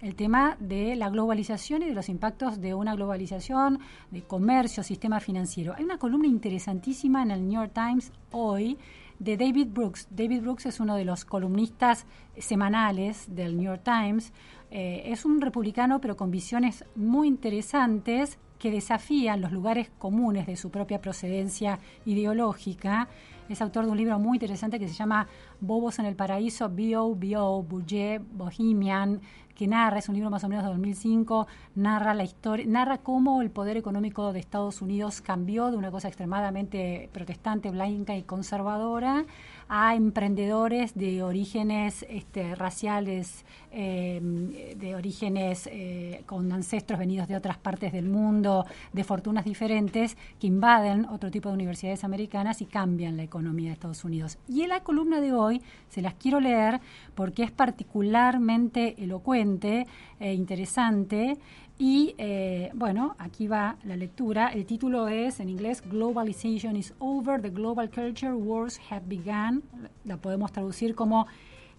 [0.00, 3.78] el tema de la globalización y de los impactos de una globalización
[4.10, 5.74] de comercio, sistema financiero.
[5.76, 8.78] Hay una columna interesantísima en el New York Times hoy
[9.18, 10.08] de David Brooks.
[10.10, 12.06] David Brooks es uno de los columnistas
[12.38, 14.32] semanales del New York Times.
[14.70, 20.56] Eh, es un republicano pero con visiones muy interesantes que desafían los lugares comunes de
[20.56, 23.08] su propia procedencia ideológica.
[23.48, 25.26] Es autor de un libro muy interesante que se llama
[25.60, 29.22] Bobos en el Paraíso, B.O.B.O., Bourget, Bohemian,
[29.54, 33.42] que narra, es un libro más o menos de 2005, narra la historia, narra cómo
[33.42, 39.24] el poder económico de Estados Unidos cambió de una cosa extremadamente protestante, blanca y conservadora
[39.68, 47.58] a emprendedores de orígenes este, raciales, eh, de orígenes eh, con ancestros venidos de otras
[47.58, 53.16] partes del mundo, de fortunas diferentes, que invaden otro tipo de universidades americanas y cambian
[53.16, 54.38] la economía de Estados Unidos.
[54.48, 56.80] Y en la columna de hoy se las quiero leer
[57.14, 59.86] porque es particularmente elocuente
[60.18, 61.36] e interesante
[61.78, 64.48] y eh, bueno, aquí va la lectura.
[64.48, 69.62] El título es en inglés Globalization is over, the global culture wars have begun.
[70.04, 71.28] La podemos traducir como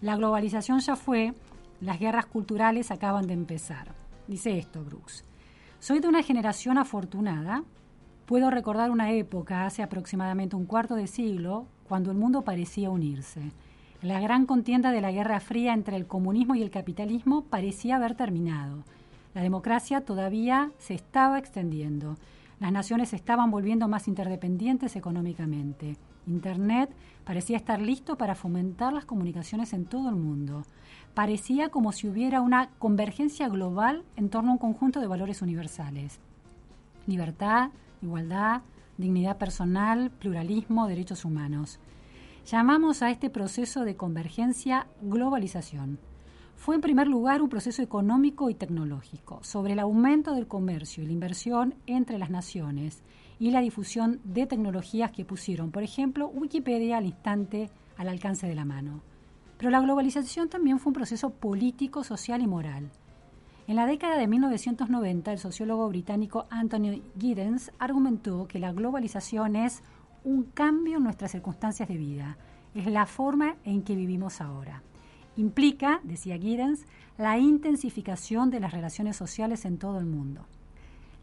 [0.00, 1.34] la globalización ya fue,
[1.82, 3.94] las guerras culturales acaban de empezar.
[4.26, 5.24] Dice esto Brooks.
[5.80, 7.64] Soy de una generación afortunada.
[8.24, 13.52] Puedo recordar una época, hace aproximadamente un cuarto de siglo, cuando el mundo parecía unirse.
[14.00, 18.14] La gran contienda de la Guerra Fría entre el comunismo y el capitalismo parecía haber
[18.14, 18.84] terminado
[19.34, 22.16] la democracia todavía se estaba extendiendo.
[22.58, 25.96] Las naciones se estaban volviendo más interdependientes económicamente.
[26.26, 26.90] Internet
[27.24, 30.64] parecía estar listo para fomentar las comunicaciones en todo el mundo.
[31.14, 36.18] Parecía como si hubiera una convergencia global en torno a un conjunto de valores universales.
[37.06, 37.70] Libertad,
[38.02, 38.62] igualdad,
[38.98, 41.78] dignidad personal, pluralismo, derechos humanos.
[42.46, 45.98] Llamamos a este proceso de convergencia globalización
[46.60, 51.06] fue en primer lugar un proceso económico y tecnológico sobre el aumento del comercio y
[51.06, 53.02] la inversión entre las naciones
[53.38, 58.54] y la difusión de tecnologías que pusieron, por ejemplo, Wikipedia al instante al alcance de
[58.54, 59.00] la mano.
[59.56, 62.90] Pero la globalización también fue un proceso político, social y moral.
[63.66, 69.82] En la década de 1990, el sociólogo británico Anthony Giddens argumentó que la globalización es
[70.24, 72.36] un cambio en nuestras circunstancias de vida,
[72.74, 74.82] es la forma en que vivimos ahora.
[75.40, 76.84] Implica, decía Giddens,
[77.16, 80.44] la intensificación de las relaciones sociales en todo el mundo.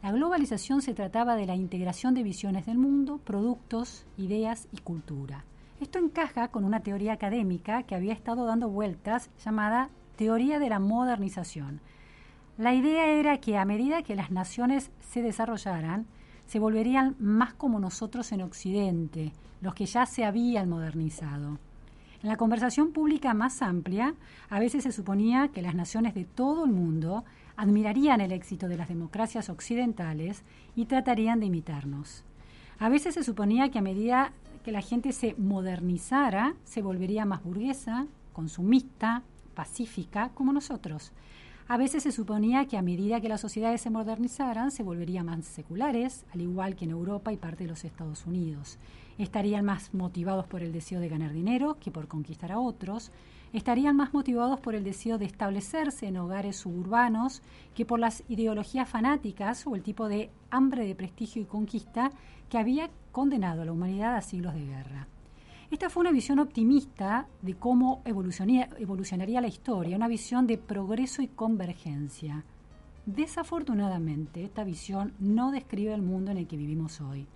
[0.01, 5.45] La globalización se trataba de la integración de visiones del mundo, productos, ideas y cultura.
[5.79, 10.79] Esto encaja con una teoría académica que había estado dando vueltas llamada teoría de la
[10.79, 11.79] modernización.
[12.57, 16.07] La idea era que a medida que las naciones se desarrollaran,
[16.47, 21.59] se volverían más como nosotros en Occidente, los que ya se habían modernizado.
[22.23, 24.15] En la conversación pública más amplia,
[24.49, 27.23] a veces se suponía que las naciones de todo el mundo
[27.55, 30.43] admirarían el éxito de las democracias occidentales
[30.75, 32.23] y tratarían de imitarnos.
[32.79, 34.31] A veces se suponía que a medida
[34.63, 39.23] que la gente se modernizara, se volvería más burguesa, consumista,
[39.55, 41.11] pacífica, como nosotros.
[41.69, 45.43] A veces se suponía que a medida que las sociedades se modernizaran, se volverían más
[45.43, 48.79] seculares, al igual que en Europa y parte de los Estados Unidos
[49.17, 53.11] estarían más motivados por el deseo de ganar dinero que por conquistar a otros,
[53.51, 57.41] estarían más motivados por el deseo de establecerse en hogares suburbanos
[57.75, 62.11] que por las ideologías fanáticas o el tipo de hambre de prestigio y conquista
[62.49, 65.07] que había condenado a la humanidad a siglos de guerra.
[65.69, 71.27] Esta fue una visión optimista de cómo evolucionaría la historia, una visión de progreso y
[71.27, 72.45] convergencia.
[73.05, 77.27] Desafortunadamente, esta visión no describe el mundo en el que vivimos hoy.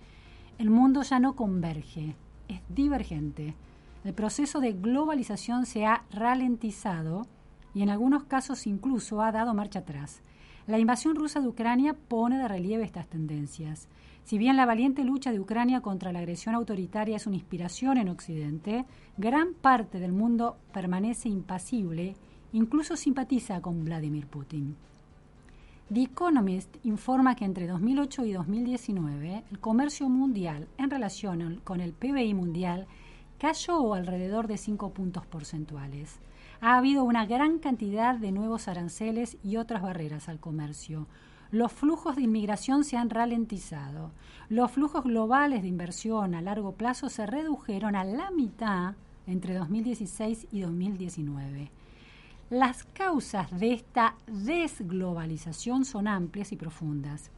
[0.56, 2.16] El mundo ya no converge,
[2.48, 3.54] es divergente.
[4.02, 7.26] El proceso de globalización se ha ralentizado
[7.74, 10.22] y en algunos casos incluso ha dado marcha atrás.
[10.66, 13.88] La invasión rusa de Ucrania pone de relieve estas tendencias.
[14.24, 18.08] Si bien la valiente lucha de Ucrania contra la agresión autoritaria es una inspiración en
[18.08, 18.84] Occidente,
[19.16, 22.14] gran parte del mundo permanece impasible,
[22.52, 24.76] incluso simpatiza con Vladimir Putin.
[25.92, 31.92] The Economist informa que entre 2008 y 2019 el comercio mundial en relación con el
[31.92, 32.86] PBI mundial
[33.38, 36.20] cayó alrededor de 5 puntos porcentuales.
[36.62, 41.08] ha habido una gran cantidad de nuevos aranceles y otras barreras al comercio.
[41.52, 44.10] Los flujos de inmigración se han ralentizado.
[44.48, 48.94] Los flujos globales de inversión a largo plazo se redujeron a la mitad
[49.26, 51.70] entre 2016 y 2019.
[52.48, 57.30] Las causas de esta desglobalización son amplias y profundas.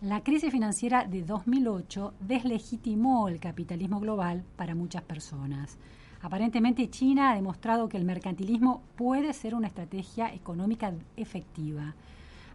[0.00, 5.76] La crisis financiera de 2008 deslegitimó el capitalismo global para muchas personas.
[6.22, 11.96] Aparentemente China ha demostrado que el mercantilismo puede ser una estrategia económica efectiva.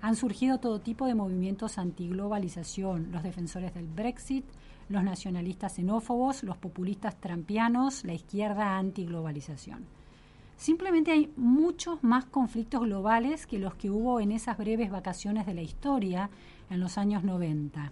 [0.01, 4.45] Han surgido todo tipo de movimientos antiglobalización, los defensores del Brexit,
[4.89, 9.85] los nacionalistas xenófobos, los populistas trampianos, la izquierda antiglobalización.
[10.57, 15.55] Simplemente hay muchos más conflictos globales que los que hubo en esas breves vacaciones de
[15.55, 16.29] la historia
[16.69, 17.91] en los años 90.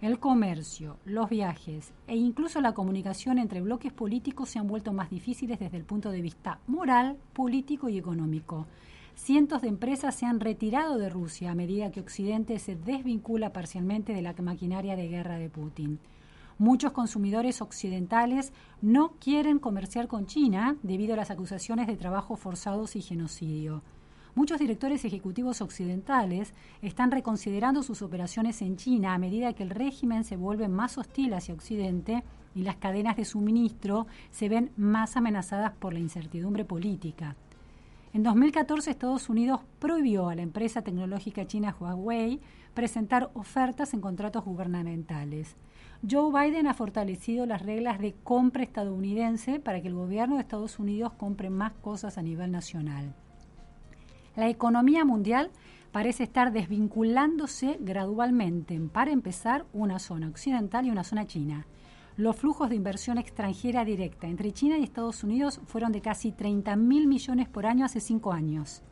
[0.00, 5.10] El comercio, los viajes e incluso la comunicación entre bloques políticos se han vuelto más
[5.10, 8.66] difíciles desde el punto de vista moral, político y económico.
[9.14, 14.12] Cientos de empresas se han retirado de Rusia a medida que Occidente se desvincula parcialmente
[14.12, 16.00] de la maquinaria de guerra de Putin.
[16.58, 22.96] Muchos consumidores occidentales no quieren comerciar con China debido a las acusaciones de trabajo forzados
[22.96, 23.82] y genocidio.
[24.34, 30.24] Muchos directores ejecutivos occidentales están reconsiderando sus operaciones en China a medida que el régimen
[30.24, 35.72] se vuelve más hostil hacia Occidente y las cadenas de suministro se ven más amenazadas
[35.72, 37.36] por la incertidumbre política.
[38.14, 42.40] En 2014 Estados Unidos prohibió a la empresa tecnológica china Huawei
[42.74, 45.56] presentar ofertas en contratos gubernamentales.
[46.08, 50.78] Joe Biden ha fortalecido las reglas de compra estadounidense para que el gobierno de Estados
[50.78, 53.14] Unidos compre más cosas a nivel nacional.
[54.36, 55.50] La economía mundial
[55.90, 61.66] parece estar desvinculándose gradualmente, para empezar, una zona occidental y una zona china.
[62.16, 66.76] Los flujos de inversión extranjera directa entre China y Estados Unidos fueron de casi 30
[66.76, 68.82] mil millones por año hace cinco años.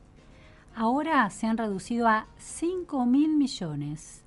[0.75, 4.25] Ahora se han reducido a 5 mil millones.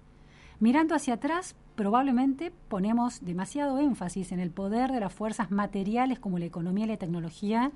[0.60, 6.38] Mirando hacia atrás, probablemente ponemos demasiado énfasis en el poder de las fuerzas materiales como
[6.38, 7.72] la economía y la tecnología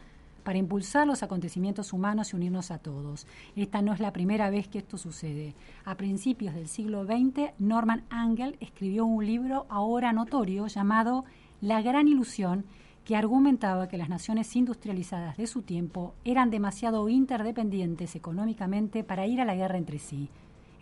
[0.48, 3.28] para impulsar los acontecimientos humanos y unirnos a todos.
[3.58, 5.56] Esta no es la primera vez que esto sucede.
[5.84, 11.26] A principios del siglo XX, Norman Angel escribió un libro ahora notorio llamado
[11.60, 12.64] La gran ilusión,
[13.04, 19.42] que argumentaba que las naciones industrializadas de su tiempo eran demasiado interdependientes económicamente para ir
[19.42, 20.30] a la guerra entre sí.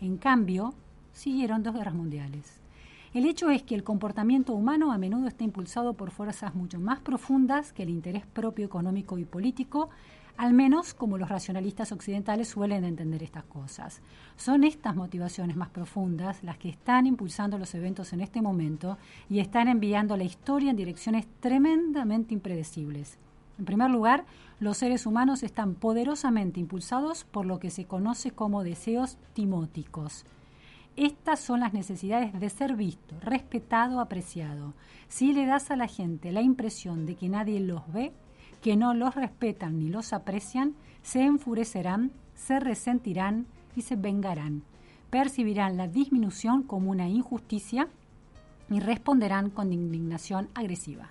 [0.00, 0.74] En cambio,
[1.12, 2.60] siguieron dos guerras mundiales.
[3.16, 7.00] El hecho es que el comportamiento humano a menudo está impulsado por fuerzas mucho más
[7.00, 9.88] profundas que el interés propio económico y político,
[10.36, 14.02] al menos como los racionalistas occidentales suelen entender estas cosas.
[14.36, 18.98] Son estas motivaciones más profundas las que están impulsando los eventos en este momento
[19.30, 23.16] y están enviando la historia en direcciones tremendamente impredecibles.
[23.58, 24.26] En primer lugar,
[24.60, 30.26] los seres humanos están poderosamente impulsados por lo que se conoce como deseos timóticos.
[30.96, 34.72] Estas son las necesidades de ser visto, respetado, apreciado.
[35.08, 38.14] Si le das a la gente la impresión de que nadie los ve,
[38.62, 44.62] que no los respetan ni los aprecian, se enfurecerán, se resentirán y se vengarán.
[45.10, 47.88] Percibirán la disminución como una injusticia
[48.70, 51.10] y responderán con indignación agresiva.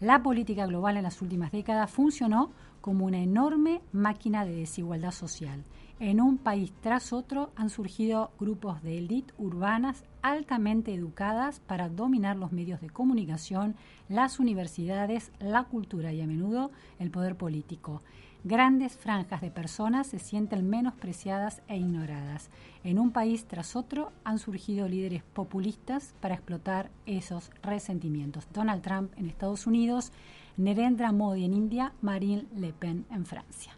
[0.00, 5.64] La política global en las últimas décadas funcionó como una enorme máquina de desigualdad social
[6.00, 12.36] en un país tras otro han surgido grupos de élite urbanas altamente educadas para dominar
[12.36, 13.74] los medios de comunicación,
[14.08, 18.02] las universidades, la cultura y a menudo el poder político.
[18.44, 22.50] Grandes franjas de personas se sienten menospreciadas e ignoradas.
[22.84, 28.46] En un país tras otro han surgido líderes populistas para explotar esos resentimientos.
[28.52, 30.12] Donald Trump en Estados Unidos,
[30.56, 33.72] Narendra Modi en India, Marine Le Pen en Francia.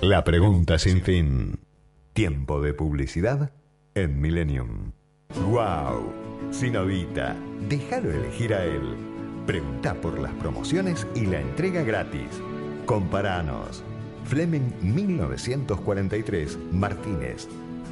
[0.00, 1.60] La pregunta sin fin.
[2.14, 3.52] Tiempo de publicidad
[3.94, 4.92] en Millennium.
[5.50, 6.10] ¡Wow!
[6.50, 7.36] Sinovita,
[7.68, 8.96] déjalo elegir a él.
[9.46, 12.30] Pregunta por las promociones y la entrega gratis.
[12.86, 13.82] Comparanos.
[14.24, 17.46] Fleming 1943, Martínez.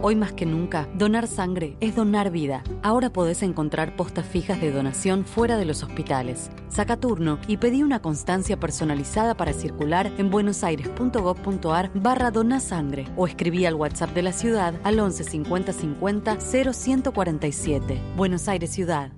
[0.00, 2.62] Hoy más que nunca, donar sangre es donar vida.
[2.82, 6.50] Ahora podés encontrar postas fijas de donación fuera de los hospitales.
[6.68, 13.66] Saca turno y pedí una constancia personalizada para circular en buenosaires.gov.ar barra donasangre o escribí
[13.66, 18.00] al WhatsApp de la ciudad al 11 50 50 0147.
[18.16, 19.10] Buenos Aires Ciudad.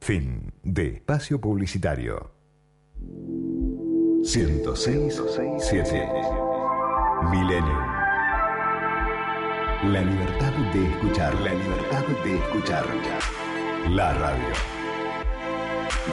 [0.00, 2.30] Fin de espacio publicitario.
[4.22, 5.22] 106
[5.58, 6.08] 7
[7.30, 7.99] Milenio.
[9.84, 12.84] La libertad de escuchar, la libertad de escuchar.
[13.88, 14.44] La radio.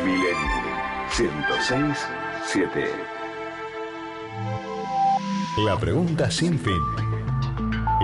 [0.06, 0.36] Milenio
[1.10, 2.08] 106
[2.46, 2.86] 7.
[5.66, 6.80] La pregunta sin fin.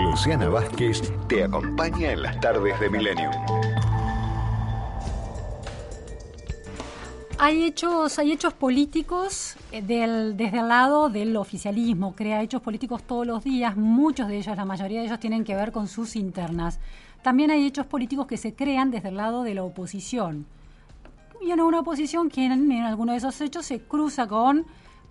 [0.03, 3.32] Luciana Vázquez te acompaña en las tardes de Milenio.
[7.40, 13.04] Hay hechos, hay hechos políticos eh, del, desde el lado del oficialismo, crea hechos políticos
[13.04, 16.16] todos los días, muchos de ellos, la mayoría de ellos tienen que ver con sus
[16.16, 16.80] internas.
[17.22, 20.46] También hay hechos políticos que se crean desde el lado de la oposición.
[21.42, 24.66] Y en una oposición que en, en alguno de esos hechos se cruza con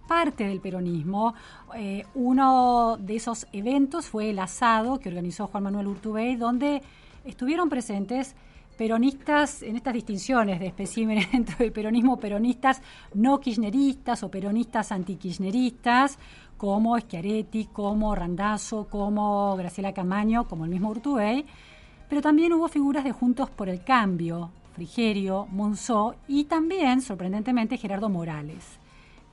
[0.06, 1.34] parte del peronismo.
[1.74, 6.82] Eh, uno de esos eventos fue el asado que organizó Juan Manuel Urtubey, donde
[7.24, 8.34] estuvieron presentes
[8.76, 12.82] peronistas en estas distinciones de especímenes dentro del peronismo, peronistas
[13.14, 16.18] no kirchneristas o peronistas antikirchneristas,
[16.56, 21.44] como Schiaretti, como Randazzo, como Graciela Camaño, como el mismo Urtubey,
[22.08, 28.08] pero también hubo figuras de Juntos por el Cambio, Frigerio, Monzó y también, sorprendentemente, Gerardo
[28.08, 28.78] Morales.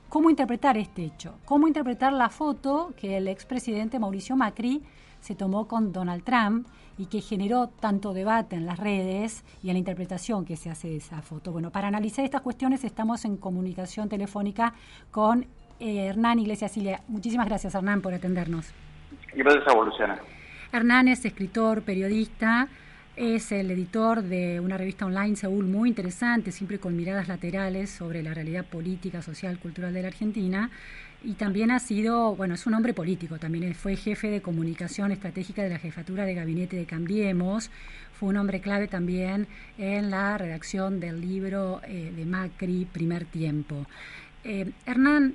[0.08, 1.34] ¿Cómo interpretar este hecho?
[1.44, 4.82] ¿Cómo interpretar la foto que el expresidente Mauricio Macri
[5.20, 6.66] se tomó con Donald Trump
[6.98, 10.88] y que generó tanto debate en las redes y en la interpretación que se hace
[10.88, 11.52] de esa foto.
[11.52, 14.74] Bueno, para analizar estas cuestiones estamos en comunicación telefónica
[15.10, 15.46] con
[15.78, 17.00] eh, Hernán Iglesias Silia.
[17.08, 18.66] Muchísimas gracias, Hernán, por atendernos.
[19.34, 20.20] Gracias a vos, Luciana.
[20.72, 22.68] Hernán es escritor, periodista,
[23.16, 28.22] es el editor de una revista online, Seúl, muy interesante, siempre con miradas laterales sobre
[28.22, 30.70] la realidad política, social, cultural de la Argentina
[31.22, 35.62] y también ha sido, bueno, es un hombre político, también fue jefe de comunicación estratégica
[35.62, 37.70] de la jefatura de gabinete de Cambiemos,
[38.18, 39.46] fue un hombre clave también
[39.78, 43.86] en la redacción del libro eh, de Macri, Primer Tiempo.
[44.44, 45.34] Eh, Hernán,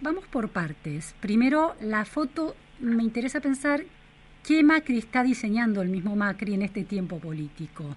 [0.00, 1.14] vamos por partes.
[1.20, 3.84] Primero, la foto, me interesa pensar
[4.44, 7.96] qué Macri está diseñando el mismo Macri en este tiempo político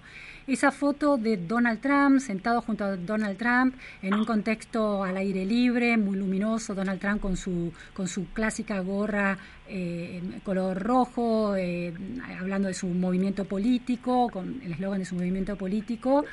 [0.52, 5.44] esa foto de Donald Trump sentado junto a Donald Trump en un contexto al aire
[5.44, 9.38] libre, muy luminoso, Donald Trump con su, con su clásica gorra
[9.68, 11.94] eh, color rojo, eh,
[12.40, 16.24] hablando de su movimiento político, con el eslogan de su movimiento político,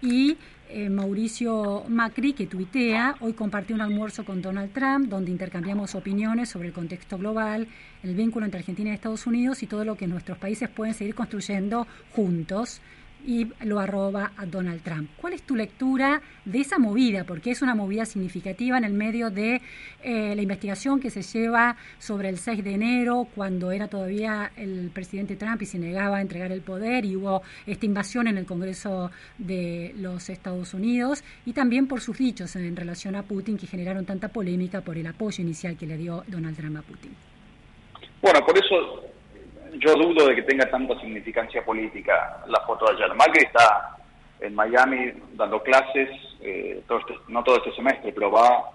[0.00, 0.36] y
[0.68, 6.48] eh, Mauricio Macri, que tuitea, hoy compartió un almuerzo con Donald Trump, donde intercambiamos opiniones
[6.50, 7.66] sobre el contexto global,
[8.04, 11.14] el vínculo entre Argentina y Estados Unidos y todo lo que nuestros países pueden seguir
[11.16, 12.80] construyendo juntos
[13.26, 15.10] y lo arroba a Donald Trump.
[15.16, 17.24] ¿Cuál es tu lectura de esa movida?
[17.24, 19.62] Porque es una movida significativa en el medio de
[20.02, 24.90] eh, la investigación que se lleva sobre el 6 de enero, cuando era todavía el
[24.92, 28.44] presidente Trump y se negaba a entregar el poder y hubo esta invasión en el
[28.44, 33.66] Congreso de los Estados Unidos y también por sus dichos en relación a Putin que
[33.66, 37.12] generaron tanta polémica por el apoyo inicial que le dio Donald Trump a Putin.
[38.20, 39.13] Bueno, por eso
[39.78, 43.14] yo dudo de que tenga tanta significancia política la foto de ayer.
[43.14, 43.96] Macri está
[44.40, 46.08] en Miami dando clases,
[46.40, 48.70] eh, todo este, no todo este semestre, pero va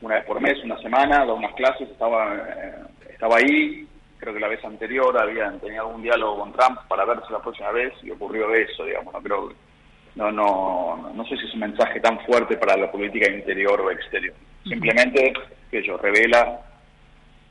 [0.00, 2.74] una vez por mes, una semana, da unas clases, estaba, eh,
[3.10, 3.86] estaba ahí,
[4.18, 7.70] creo que la vez anterior habían tenido algún diálogo con Trump para verse la próxima
[7.70, 9.52] vez y ocurrió eso, digamos, no creo
[10.14, 13.90] no, no, no sé si es un mensaje tan fuerte para la política interior o
[13.90, 14.34] exterior.
[14.64, 15.32] Simplemente
[15.70, 16.60] que ello revela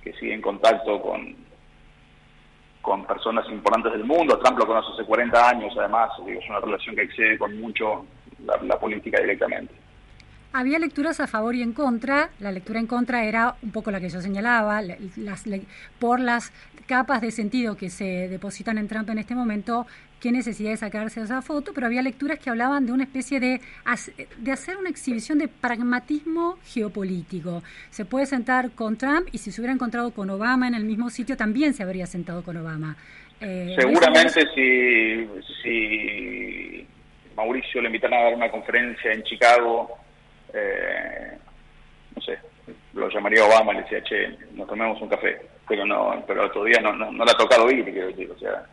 [0.04, 1.36] que sigue en contacto con,
[2.82, 4.38] con personas importantes del mundo.
[4.40, 8.06] Trump lo conoce hace 40 años, además, es una relación que excede con mucho
[8.46, 9.81] la política directamente.
[10.54, 12.30] Había lecturas a favor y en contra.
[12.40, 15.46] La lectura en contra era un poco la que yo señalaba, las,
[15.98, 16.52] por las
[16.88, 19.88] capas de sentido que se depositan en Trump en este momento,
[20.20, 23.62] qué necesidad de sacarse esa foto, pero había lecturas que hablaban de una especie de,
[24.40, 27.64] de hacer una exhibición de pragmatismo geopolítico.
[27.90, 31.10] Se puede sentar con Trump y si se hubiera encontrado con Obama en el mismo
[31.10, 32.98] sitio, también se habría sentado con Obama.
[33.40, 35.28] Eh, Seguramente si,
[35.64, 36.86] si
[37.38, 39.98] Mauricio le invitan a dar una conferencia en Chicago
[40.54, 41.38] eh,
[42.16, 42.40] no sé,
[42.94, 46.80] lo llamaría Obama y le decía, che, nos tomemos un café, pero no, pero todavía
[46.82, 48.66] no, no, le ha tocado ir, quiero decir, o sea,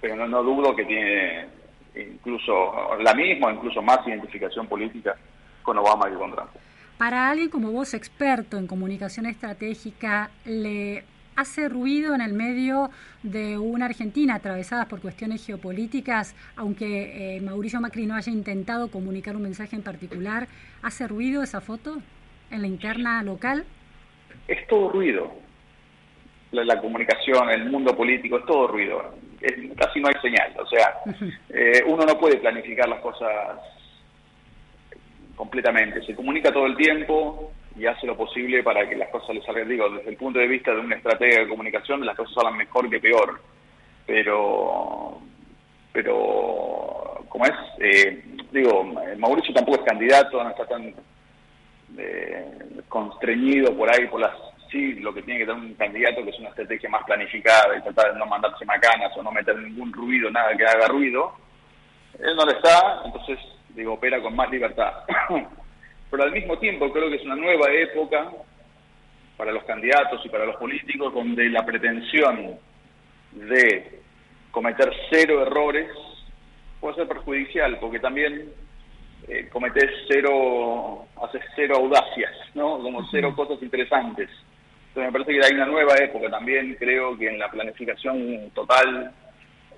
[0.00, 1.46] pero no, no dudo que tiene
[1.94, 5.16] incluso la misma, incluso más identificación política
[5.62, 6.50] con Obama que con Trump.
[6.96, 11.04] Para alguien como vos, experto en comunicación estratégica, ¿le
[11.38, 12.90] hace ruido en el medio
[13.22, 19.36] de una Argentina atravesada por cuestiones geopolíticas, aunque eh, Mauricio Macri no haya intentado comunicar
[19.36, 20.48] un mensaje en particular,
[20.82, 21.98] ¿hace ruido esa foto
[22.50, 23.64] en la interna local?
[24.48, 25.32] Es todo ruido.
[26.50, 29.14] La, comunicación, el mundo político, es todo ruido.
[29.76, 30.52] casi no hay señal.
[30.58, 30.94] O sea,
[31.50, 33.60] eh, uno no puede planificar las cosas
[35.36, 36.02] completamente.
[36.04, 39.68] Se comunica todo el tiempo, y hace lo posible para que las cosas le salgan.
[39.68, 42.90] Digo, desde el punto de vista de una estrategia de comunicación, las cosas salgan mejor
[42.90, 43.40] que peor.
[44.06, 45.20] Pero,
[45.92, 48.84] pero como es, eh, digo,
[49.18, 50.94] Mauricio tampoco es candidato, no está tan
[51.96, 52.44] eh,
[52.88, 54.32] constreñido por ahí por las
[54.70, 57.82] sí lo que tiene que tener un candidato que es una estrategia más planificada y
[57.82, 61.32] tratar de no mandarse macanas o no meter ningún ruido, nada que haga ruido.
[62.18, 63.38] Él no lo está, entonces
[63.70, 64.92] digo, opera con más libertad.
[66.10, 68.30] pero al mismo tiempo creo que es una nueva época
[69.36, 72.58] para los candidatos y para los políticos donde la pretensión
[73.32, 74.00] de
[74.50, 75.88] cometer cero errores
[76.80, 78.52] puede ser perjudicial, porque también
[79.28, 82.78] eh, cometés cero, haces cero audacias, ¿no?
[82.78, 84.30] Como cero cosas interesantes.
[84.88, 89.12] Entonces me parece que hay una nueva época también, creo que en la planificación total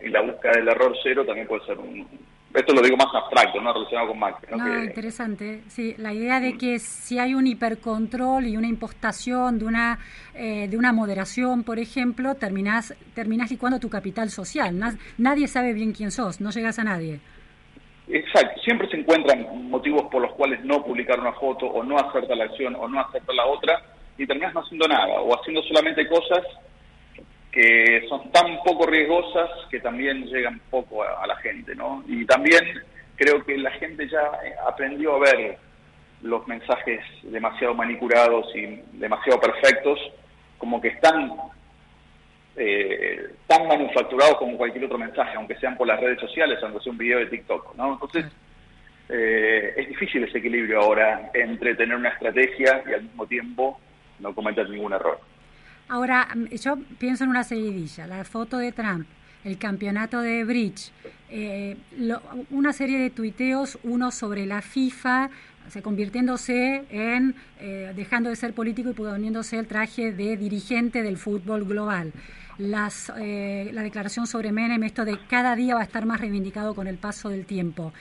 [0.03, 2.07] y la búsqueda del error cero también puede ser un,
[2.53, 4.57] esto lo digo más abstracto, no relacionado con Macri.
[4.57, 4.82] ¿no?
[4.82, 5.62] interesante.
[5.68, 9.98] Sí, la idea de que si hay un hipercontrol y una impostación de una
[10.34, 14.76] eh, de una moderación, por ejemplo, terminás terminás licuando tu capital social.
[15.18, 17.20] nadie sabe bien quién sos, no llegas a nadie.
[18.09, 22.26] Exacto, siempre se encuentran motivos por los cuales no publicar una foto o no hacer
[22.26, 23.80] tal acción o no hacer la otra
[24.18, 26.44] y terminas no haciendo nada o haciendo solamente cosas
[27.51, 32.05] que son tan poco riesgosas que también llegan poco a, la gente, ¿no?
[32.07, 32.62] Y también
[33.16, 34.30] creo que la gente ya
[34.68, 35.59] aprendió a ver
[36.22, 39.98] los mensajes demasiado manicurados y demasiado perfectos,
[40.59, 41.32] como que están
[42.57, 46.92] eh, tan manufacturados como cualquier otro mensaje, aunque sean por las redes sociales, aunque sea
[46.92, 47.94] un video de TikTok, ¿no?
[47.94, 48.26] Entonces,
[49.09, 53.80] eh, es difícil ese equilibrio ahora entre tener una estrategia y al mismo tiempo
[54.20, 55.18] no cometer ningún error.
[55.91, 59.09] Ahora, mm, yo pienso en una seguidilla, la foto de Trump,
[59.43, 60.93] el campeonato de bridge,
[61.28, 61.76] eh,
[62.51, 65.30] una serie de tuiteos, uno sobre la FIFA,
[65.68, 71.16] se convirtiéndose en, eh, dejando de ser político y poniéndose el traje de dirigente del
[71.16, 72.12] fútbol global.
[72.61, 76.86] Eh, la declaración sobre Menem, esto de cada día va a estar más reivindicado con
[76.86, 77.93] el paso del tiempo.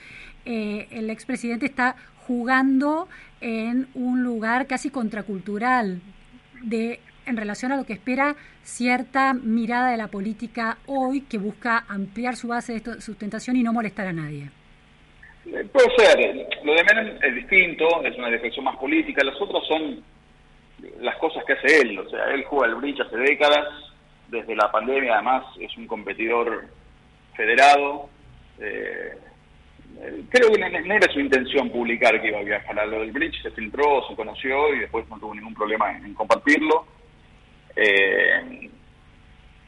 [0.44, 3.08] el expresidente está jugando
[3.40, 6.00] en un lugar casi contracultural
[6.62, 11.84] de en relación a lo que espera cierta mirada de la política hoy que busca
[11.88, 14.50] ampliar su base de sustentación y no molestar a nadie?
[15.46, 16.48] Eh, puede ser.
[16.64, 19.24] Lo de Menem es distinto, es una defensión más política.
[19.24, 20.02] Las otras son
[21.00, 21.98] las cosas que hace él.
[21.98, 23.66] O sea, él juega el bridge hace décadas.
[24.28, 26.66] Desde la pandemia, además, es un competidor
[27.34, 28.08] federado.
[28.60, 29.16] Eh,
[30.28, 33.42] creo que no, era su intención publicar que iba a viajar a lo del bridge.
[33.42, 36.86] Se filtró, se conoció y después no tuvo ningún problema en compartirlo.
[37.76, 38.70] Eh,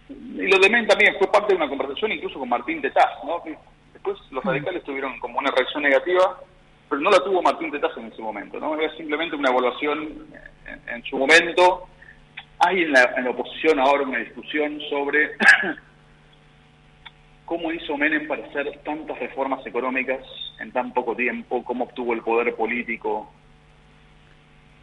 [0.09, 3.43] y lo de Men también fue parte de una conversación incluso con Martín Tetaz, ¿no?
[3.93, 6.41] Después los radicales tuvieron como una reacción negativa,
[6.89, 8.79] pero no la tuvo Martín Tetaz en ese momento, ¿no?
[8.79, 10.27] Era simplemente una evaluación
[10.87, 11.87] en, su momento.
[12.59, 15.31] Hay en la, oposición ahora una discusión sobre
[17.45, 20.21] cómo hizo Menem para hacer tantas reformas económicas
[20.61, 23.33] en tan poco tiempo, cómo obtuvo el poder político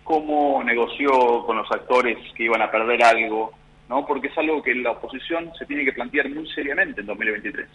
[0.09, 1.11] cómo negoció
[1.45, 3.53] con los actores que iban a perder algo,
[3.87, 4.07] ¿no?
[4.07, 7.67] Porque es algo que la oposición se tiene que plantear muy seriamente en 2023.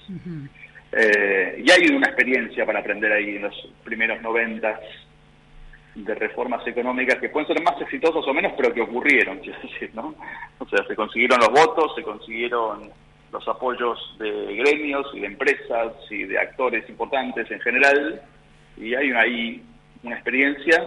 [0.90, 3.54] Eh, y hay una experiencia para aprender ahí en los
[3.84, 4.80] primeros noventas
[5.94, 10.16] de reformas económicas que pueden ser más exitosas o menos, pero que ocurrieron, decir, ¿no?
[10.58, 12.90] O sea, se consiguieron los votos, se consiguieron
[13.30, 18.20] los apoyos de gremios y de empresas y de actores importantes en general,
[18.76, 19.62] y hay ahí
[20.02, 20.84] una experiencia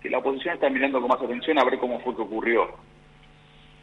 [0.00, 2.68] que la oposición está mirando con más atención a ver cómo fue que ocurrió.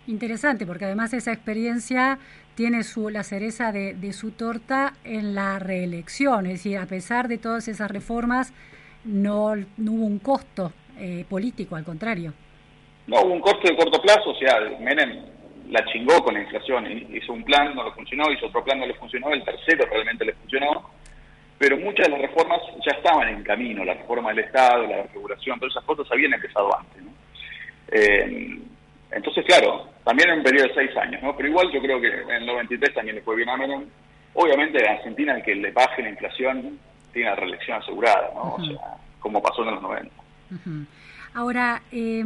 [0.08, 2.20] Interesante, porque además esa experiencia
[2.54, 7.28] tiene su, la cereza de, de, su torta en la reelección, es decir, a pesar
[7.28, 8.54] de todas esas reformas,
[9.04, 12.34] no, no hubo un costo eh, político, al contrario.
[13.08, 15.26] No hubo un costo de corto plazo, o sea, Menem
[15.70, 18.86] la chingó con la inflación, hizo un plan, no le funcionó, hizo otro plan, no
[18.86, 20.90] le funcionó, el tercero realmente le funcionó,
[21.58, 25.60] pero muchas de las reformas ya estaban en camino, la reforma del Estado, la regulación,
[25.60, 27.02] todas esas cosas habían empezado antes.
[27.02, 27.12] ¿no?
[27.92, 28.60] Eh,
[29.12, 31.36] entonces, claro, también en un periodo de seis años, ¿no?
[31.38, 33.86] Pero igual yo creo que en el 93 también le fue bien a Menem.
[34.34, 36.78] Obviamente en Argentina el que le baje la inflación
[37.14, 38.56] tiene la reelección asegurada, ¿no?
[38.56, 40.12] O sea, como pasó en los 90.
[41.34, 42.24] Ahora, eh,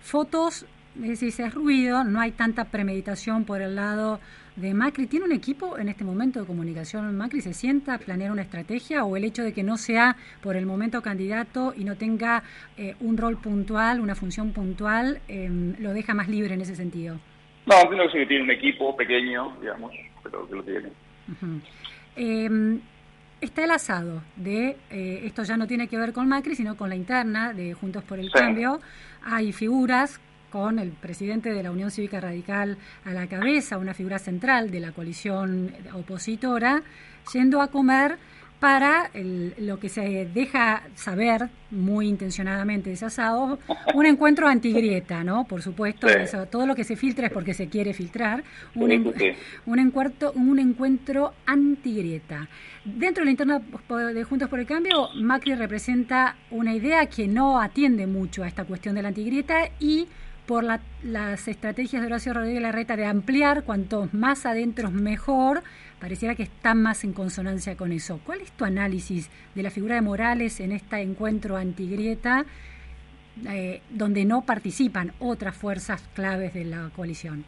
[0.00, 4.20] fotos, es decir, ese ruido, no hay tanta premeditación por el lado
[4.56, 5.06] de Macri.
[5.06, 7.40] ¿Tiene un equipo en este momento de comunicación Macri?
[7.40, 10.66] ¿Se sienta a planear una estrategia o el hecho de que no sea por el
[10.66, 12.42] momento candidato y no tenga
[12.76, 17.18] eh, un rol puntual, una función puntual, eh, lo deja más libre en ese sentido?
[17.66, 19.92] No, creo que sí tiene un equipo pequeño, digamos,
[20.22, 20.88] pero que lo tiene.
[21.28, 21.60] Uh -huh.
[22.16, 22.78] eh,
[23.40, 26.88] está el asado de, eh, esto ya no tiene que ver con Macri, sino con
[26.88, 28.32] la interna de Juntos por el sí.
[28.32, 28.80] Cambio.
[29.22, 30.20] Hay figuras
[30.50, 34.80] con el presidente de la Unión Cívica Radical a la cabeza, una figura central de
[34.80, 36.82] la coalición opositora,
[37.32, 38.18] yendo a comer
[38.60, 43.58] para el, lo que se deja saber muy intencionadamente de ese asado,
[43.94, 45.44] un encuentro antigrieta, ¿no?
[45.44, 46.14] Por supuesto, sí.
[46.20, 48.44] eso, todo lo que se filtra es porque se quiere filtrar,
[48.74, 49.12] un, en,
[49.66, 52.48] un, encuentro, un encuentro antigrieta.
[52.84, 53.62] Dentro de la interna
[54.14, 58.64] de Juntos por el Cambio, Macri representa una idea que no atiende mucho a esta
[58.64, 60.08] cuestión de la antigrieta y
[60.46, 65.62] por la, las estrategias de Horacio Rodríguez Larreta de ampliar cuanto más adentro mejor,
[66.00, 68.20] pareciera que están más en consonancia con eso.
[68.24, 72.44] ¿Cuál es tu análisis de la figura de Morales en este encuentro antigrieta
[73.48, 77.44] eh, donde no participan otras fuerzas claves de la coalición?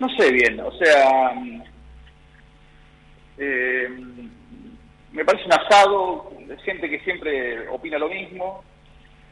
[0.00, 1.32] No sé bien, o sea,
[3.36, 3.88] eh,
[5.12, 6.32] me parece un asado
[6.64, 8.62] gente que siempre opina lo mismo,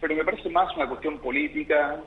[0.01, 2.01] pero me parece más una cuestión política.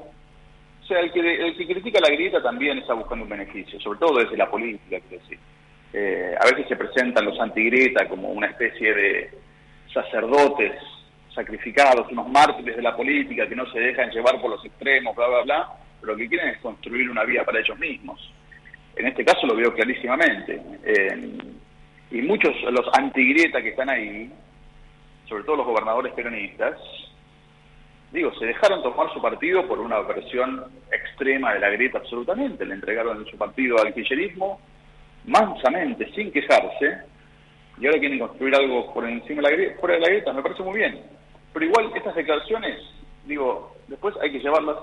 [0.90, 4.00] O sea, el que, el que critica la grieta también está buscando un beneficio, sobre
[4.00, 5.38] todo desde la política, quiero decir.
[5.94, 9.30] Eh, a veces se presentan los antigrieta como una especie de
[9.94, 10.74] sacerdotes
[11.32, 15.28] sacrificados, unos mártires de la política que no se dejan llevar por los extremos, bla,
[15.28, 15.70] bla, bla,
[16.02, 18.34] pero lo que quieren es construir una vida para ellos mismos.
[18.96, 20.60] En este caso lo veo clarísimamente.
[20.84, 21.38] Eh,
[22.10, 24.34] y muchos los antigrieta que están ahí,
[25.28, 26.80] sobre todo los gobernadores peronistas,
[28.12, 32.76] digo, se dejaron tomar su partido por una versión extrema de la grieta absolutamente, le
[32.76, 34.60] entregaron su partido al kirchnerismo
[35.26, 37.00] mansamente, sin quejarse,
[37.80, 40.42] y ahora quieren construir algo por encima de la grieta, fuera de la grieta, me
[40.42, 41.02] parece muy bien.
[41.54, 42.80] Pero igual estas declaraciones,
[43.26, 44.78] digo, después hay que llevarlas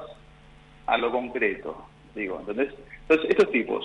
[0.87, 2.73] a lo concreto, digo, ¿entendés?
[3.03, 3.85] Entonces, estos tipos,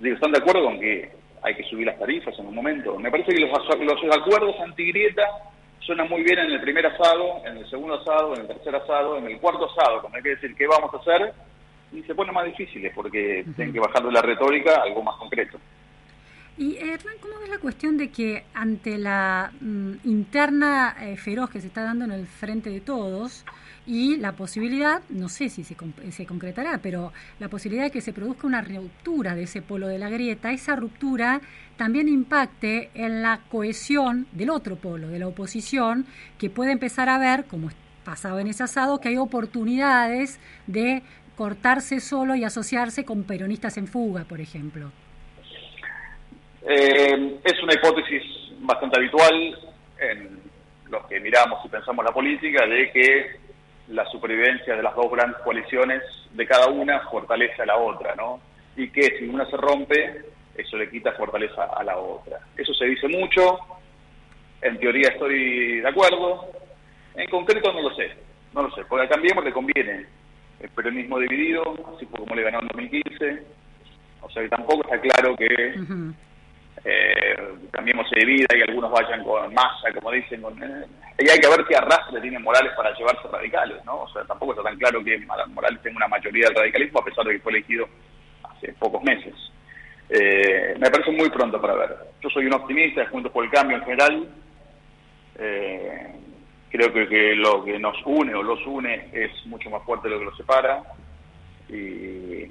[0.00, 1.10] digo, están de acuerdo con que
[1.42, 2.98] hay que subir las tarifas en un momento.
[2.98, 5.22] Me parece que los, los acuerdos antigrieta
[5.86, 9.16] suenan muy bien en el primer asado, en el segundo asado, en el tercer asado,
[9.18, 11.32] en el cuarto asado, cuando hay que decir qué vamos a hacer,
[11.92, 13.54] y se pone más difíciles porque uh -huh.
[13.54, 15.58] tienen que bajar de la retórica a algo más concreto.
[16.58, 21.60] Y Hernán, ¿cómo ves la cuestión de que ante la mm, interna eh, feroz que
[21.60, 23.44] se está dando en el frente de todos
[23.86, 25.76] y la posibilidad, no sé si se,
[26.10, 29.98] se, concretará, pero la posibilidad de que se produzca una ruptura de ese polo de
[29.98, 31.42] la grieta, esa ruptura
[31.76, 36.06] también impacte en la cohesión del otro polo, de la oposición,
[36.38, 37.68] que puede empezar a ver, como
[38.02, 41.02] pasaba en ese asado, que hay oportunidades de
[41.36, 44.90] cortarse solo y asociarse con peronistas en fuga, por ejemplo.
[46.68, 48.22] Eh, es una hipótesis
[48.58, 49.58] bastante habitual
[50.00, 50.40] en
[50.90, 53.36] los que miramos y pensamos la política de que
[53.88, 56.02] la supervivencia de las dos grandes coaliciones
[56.32, 58.40] de cada una fortalece a la otra, ¿no?
[58.76, 60.22] Y que si una se rompe,
[60.56, 62.40] eso le quita fortaleza a la otra.
[62.56, 63.58] Eso se dice mucho,
[64.60, 66.50] en teoría estoy de acuerdo,
[67.14, 68.10] en concreto no lo sé,
[68.52, 70.06] no lo sé, porque a Cambiemos le conviene
[70.60, 71.62] el peronismo dividido,
[71.94, 73.42] así como le ganó en 2015,
[74.22, 75.74] o sea que tampoco está claro que.
[76.88, 77.36] Eh,
[77.72, 80.86] Cambiemos se divida y algunos vayan con masa, como dicen, con, eh,
[81.18, 84.02] y hay que ver qué arrastre tiene Morales para llevarse radicales, ¿no?
[84.02, 85.18] O sea, tampoco está tan claro que
[85.48, 87.88] Morales tenga una mayoría del radicalismo, a pesar de que fue elegido
[88.44, 89.34] hace pocos meses.
[90.08, 91.96] Eh, me parece muy pronto para ver.
[92.22, 94.28] Yo soy un optimista, Juntos por el Cambio en general.
[95.38, 96.06] Eh,
[96.70, 100.14] creo que, que, lo que nos une o los une es mucho más fuerte de
[100.14, 100.82] lo que los separa.
[101.68, 102.48] Y,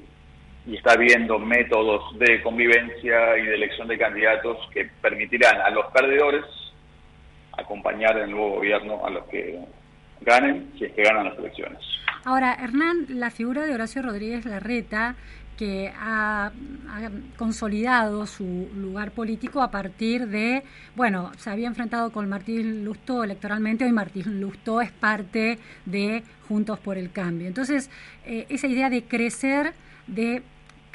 [0.68, 5.86] y está viendo métodos de convivencia y de elección de candidatos que permitirán a los
[5.92, 6.44] perdedores
[7.58, 9.60] acompañar el nuevo gobierno a los que
[10.22, 11.80] ganen, si es que ganan las elecciones.
[12.24, 15.16] Ahora, Hernán, la figura de Horacio Rodríguez Larreta
[15.58, 16.52] que ha,
[17.38, 20.64] consolidado su lugar político a partir de,
[20.96, 26.80] bueno, se había enfrentado con Martín Lustó electoralmente, hoy Martín Lustó es parte de Juntos
[26.80, 27.48] por el Cambio.
[27.48, 27.90] Entonces,
[28.26, 29.74] eh, esa idea de crecer,
[30.08, 30.44] de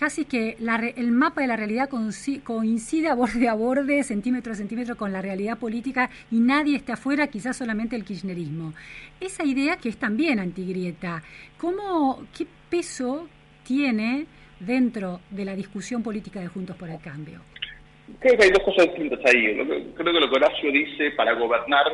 [0.01, 0.57] casi que
[0.96, 5.20] el mapa de la realidad coincide a borde a borde, centímetro a centímetro con la
[5.20, 8.72] realidad política y nadie está afuera, quizás solamente el kirchnerismo.
[9.20, 11.22] Esa idea que es también antigrieta,
[11.59, 13.28] ¿cómo, ¿qué peso
[13.62, 14.24] tiene
[14.59, 17.42] dentro de la discusión política de Juntos por el Cambio?
[18.20, 19.55] Creo que hay dos cosas distintas ahí.
[19.55, 21.84] Creo que lo que Horacio dice para gobernar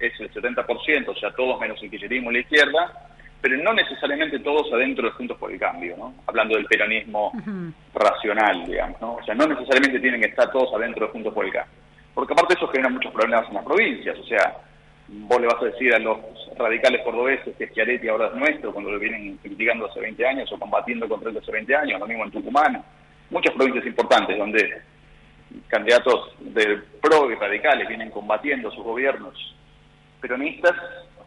[0.00, 3.08] es el 70%, o sea, todos menos el kirchnerismo y la izquierda,
[3.42, 6.14] pero no necesariamente todos adentro de Juntos por el Cambio, ¿no?
[6.26, 7.32] Hablando del peronismo
[7.92, 9.14] racional, digamos, ¿no?
[9.14, 11.74] O sea, no necesariamente tienen que estar todos adentro de Juntos por el Cambio.
[12.14, 14.56] Porque aparte eso genera muchos problemas en las provincias, o sea,
[15.08, 16.18] vos le vas a decir a los
[16.56, 20.58] radicales cordobeses que Schiaretti ahora es nuestro, cuando lo vienen criticando hace 20 años o
[20.58, 22.84] combatiendo contra él hace 20 años, lo mismo en Tucumán,
[23.30, 24.82] muchas provincias importantes donde
[25.66, 29.34] candidatos de pro y radicales vienen combatiendo sus gobiernos
[30.20, 30.74] peronistas,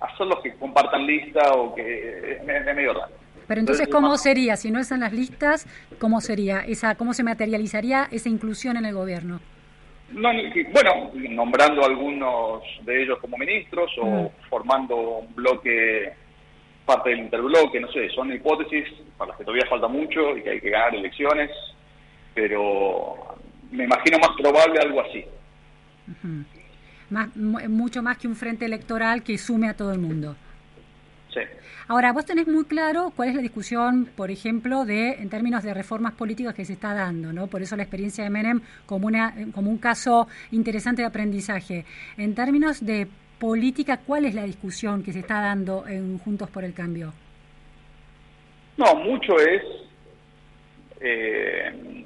[0.01, 3.13] a los que compartan lista o que es medio raro.
[3.47, 4.55] Pero entonces, ¿cómo sería?
[4.55, 5.67] Si no es en las listas,
[5.99, 6.61] ¿cómo sería?
[6.61, 9.39] esa ¿Cómo se materializaría esa inclusión en el gobierno?
[10.11, 10.29] No,
[10.71, 16.13] bueno, nombrando algunos de ellos como ministros o formando un bloque,
[16.85, 18.87] parte del interbloque, no sé, son hipótesis
[19.17, 21.49] para las que todavía falta mucho y que hay que ganar elecciones,
[22.35, 23.35] pero
[23.71, 25.25] me imagino más probable algo así.
[27.09, 30.35] Más, mucho más que un frente electoral que sume a todo el mundo.
[31.87, 35.71] Ahora, vos tenés muy claro cuál es la discusión, por ejemplo, de en términos de
[35.71, 37.45] reformas políticas que se está dando, ¿no?
[37.45, 41.85] Por eso la experiencia de Menem como, una, como un caso interesante de aprendizaje.
[42.17, 46.63] En términos de política, ¿cuál es la discusión que se está dando en Juntos por
[46.63, 47.13] el Cambio?
[48.77, 49.61] No, mucho es...
[51.01, 52.05] Eh,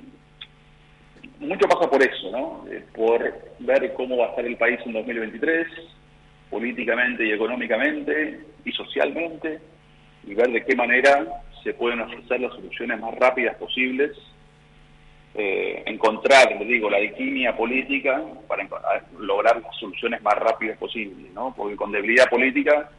[1.39, 2.65] mucho pasa por eso, ¿no?
[2.71, 5.67] Eh, por ver cómo va a estar el país en 2023,
[6.49, 9.59] políticamente y económicamente y socialmente
[10.25, 14.11] y ver de qué manera se pueden ofrecer las soluciones más rápidas posibles,
[15.35, 18.67] eh, encontrar, le digo, la alquimia política para
[19.19, 21.53] lograr las soluciones más rápidas posibles, ¿no?
[21.55, 22.89] Porque con debilidad política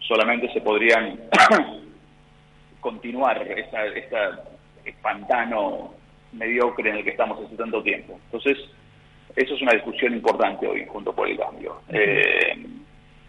[0.00, 1.20] solamente se podrían
[2.80, 4.44] continuar esta, esta
[5.02, 5.95] pantano
[6.36, 8.18] mediocre en el que estamos hace tanto tiempo.
[8.26, 8.58] Entonces,
[9.34, 11.80] eso es una discusión importante hoy junto por el cambio.
[11.88, 12.56] Eh,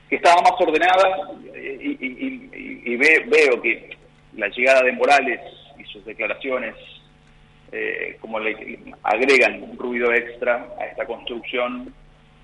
[0.10, 3.90] que estaba más ordenada y, veo que
[4.36, 5.42] la llegada de Morales
[5.78, 6.76] y sus declaraciones
[7.72, 11.94] eh, como le agregan un ruido extra a esta construcción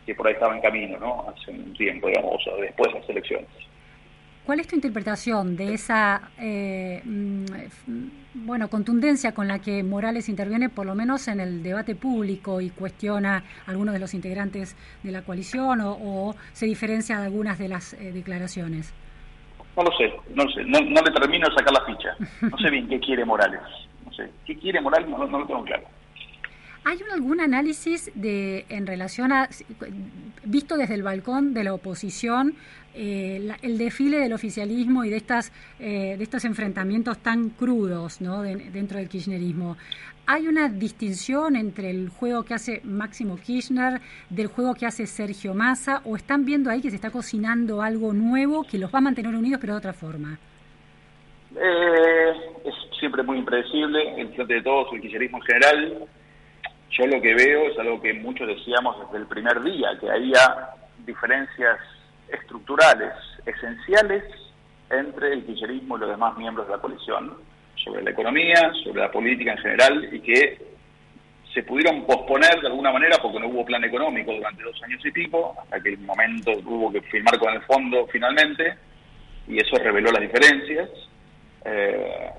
[0.05, 1.25] que por ahí estaba en camino, ¿no?
[1.29, 3.47] Hace un tiempo, digamos, después de las elecciones.
[4.45, 7.45] ¿Cuál es tu interpretación de esa eh, mm,
[8.33, 12.69] bueno contundencia con la que Morales interviene, por lo menos en el debate público y
[12.69, 17.69] cuestiona a algunos de los integrantes de la coalición o, se diferencia de algunas de
[17.69, 18.93] las eh, declaraciones?
[19.77, 22.15] No lo sé, no lo sé, no, le termino de sacar la ficha.
[22.41, 23.61] No sé bien qué quiere Morales.
[24.05, 25.83] No sé, qué quiere Morales no, no lo tengo claro.
[26.85, 29.47] ¿Hay algún análisis de en relación a,
[30.43, 32.55] visto desde el balcón de la oposición,
[32.95, 38.41] eh, el desfile del oficialismo y de estas eh, de estos enfrentamientos tan crudos ¿no?
[38.41, 39.77] dentro del kirchnerismo?
[40.25, 45.53] ¿Hay una distinción entre el juego que hace Máximo Kirchner del juego que hace Sergio
[45.53, 49.01] Massa o están viendo ahí que se está cocinando algo nuevo que los va a
[49.01, 50.37] mantener unidos pero de otra forma?
[51.55, 52.33] Eh,
[52.65, 56.07] es siempre muy impredecible, el frente de todos, el kirchnerismo en general
[56.97, 60.69] yo lo que veo es algo que muchos decíamos desde el primer día, que había
[61.05, 61.79] diferencias
[62.33, 63.13] estructurales,
[63.45, 64.23] esenciales,
[64.89, 67.37] entre el kirchnerismo y los demás miembros de la coalición,
[67.75, 70.73] sobre la economía, sobre la política en general, y que
[71.53, 75.11] se pudieron posponer de alguna manera porque no hubo plan económico durante dos años y
[75.11, 78.75] pico, hasta que el momento hubo que firmar con el fondo finalmente,
[79.47, 80.89] y eso reveló las diferencias.
[81.65, 82.29] Eh,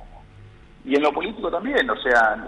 [0.85, 2.47] y en lo político también, o sea,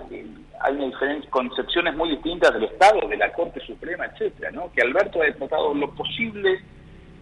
[0.61, 4.71] hay una diferencia, concepciones muy distintas del Estado, de la Corte Suprema, etcétera, ¿no?
[4.73, 6.61] Que Alberto ha tratado lo posible,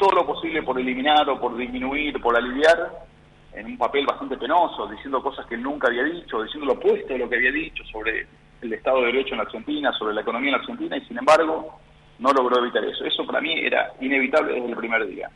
[0.05, 3.07] todo lo posible por eliminar o por disminuir, por aliviar,
[3.55, 7.21] en un papel bastante penoso, diciendo cosas que nunca había dicho, diciendo lo opuesto de
[7.21, 8.27] lo que había dicho sobre
[8.61, 11.17] el Estado de Derecho en la Argentina, sobre la economía en la Argentina, y sin
[11.17, 11.79] embargo
[12.19, 13.05] no logró evitar eso.
[13.05, 15.31] Eso para mí era inevitable desde el primer día.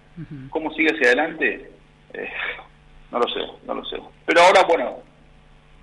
[0.50, 1.70] ¿Cómo sigue hacia adelante?
[2.12, 2.28] Eh,
[3.10, 3.96] no lo sé, no lo sé.
[4.26, 4.96] Pero ahora, bueno,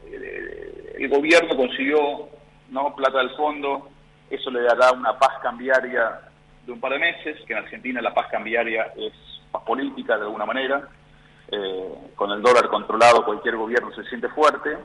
[0.05, 2.29] eh, el gobierno consiguió
[2.69, 3.89] no plata del fondo,
[4.29, 6.19] eso le dará una paz cambiaria
[6.65, 9.13] de un par de meses, que en Argentina la paz cambiaria es
[9.51, 10.87] paz política de alguna manera,
[11.51, 14.77] eh, con el dólar controlado cualquier gobierno se siente fuerte,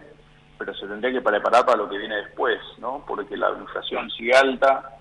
[0.59, 3.03] pero se tendría que preparar para lo que viene después, ¿no?
[3.07, 4.99] Porque la inflación sigue alta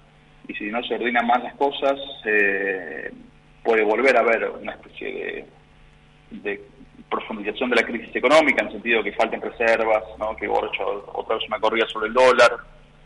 [0.48, 3.12] y si no se ordenan más las cosas, eh,
[3.64, 5.46] puede volver a haber una especie
[6.32, 6.62] de,
[7.10, 10.36] profundización de la crisis económica, en el sentido de que falten reservas, ¿no?
[10.36, 12.52] que otra vez una corrida sobre el dólar,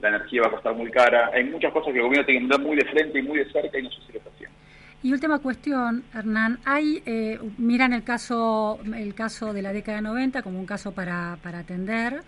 [0.04, 1.32] la energía va a costar muy cara.
[1.34, 3.52] Hay muchas cosas que el gobierno tiene que mirar muy de frente y muy de
[3.52, 4.56] cerca y no sé si lo está haciendo.
[5.02, 10.04] Y última cuestión, Hernán, hay, eh, miran el caso, el caso de la década de
[10.04, 12.22] 90 como un caso para, para atender.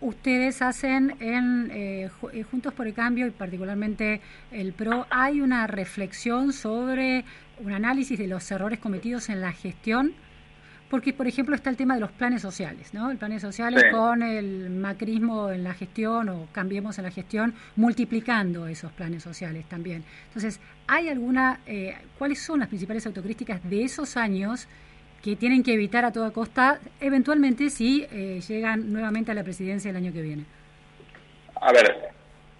[0.00, 4.20] Ustedes hacen en eh, eh, Juntos por el Cambio y particularmente
[4.52, 7.24] el PRO, hay una reflexión sobre
[7.58, 10.14] un análisis de los errores cometidos en la gestión
[10.90, 13.10] porque, por ejemplo, está el tema de los planes sociales, ¿no?
[13.10, 18.66] El planes sociales con el macrismo en la gestión o cambiemos en la gestión, multiplicando
[18.66, 20.04] esos planes sociales también.
[20.28, 24.66] Entonces, ¿hay alguna, eh, cuáles son las principales autocríticas de esos años
[25.22, 29.90] que tienen que evitar a toda costa, eventualmente, si eh, llegan nuevamente a la presidencia
[29.90, 30.44] el año que viene?
[31.60, 32.12] A ver,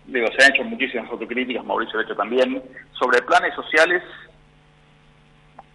[0.07, 2.63] digo, se han hecho muchísimas autocríticas, Mauricio de hecho también,
[2.93, 4.03] sobre planes sociales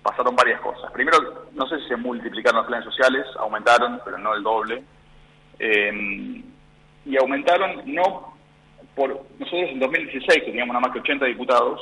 [0.04, 0.92] pasaron varias cosas.
[0.92, 4.84] Primero, no sé si se multiplicaron los planes sociales, aumentaron, pero no el doble.
[5.58, 6.44] Eh,
[7.06, 8.36] y aumentaron no
[8.96, 9.10] por...
[9.40, 11.82] Nosotros en 2016, que teníamos nada más que 80 diputados,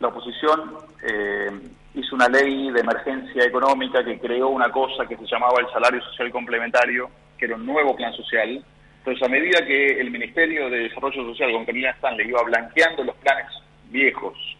[0.00, 1.50] la oposición eh,
[1.94, 6.02] hizo una ley de emergencia económica que creó una cosa que se llamaba el salario
[6.02, 8.64] social complementario, que era un nuevo plan social.
[8.98, 13.16] Entonces, a medida que el Ministerio de Desarrollo Social con Camila Stanley iba blanqueando los
[13.16, 13.46] planes
[13.88, 14.55] viejos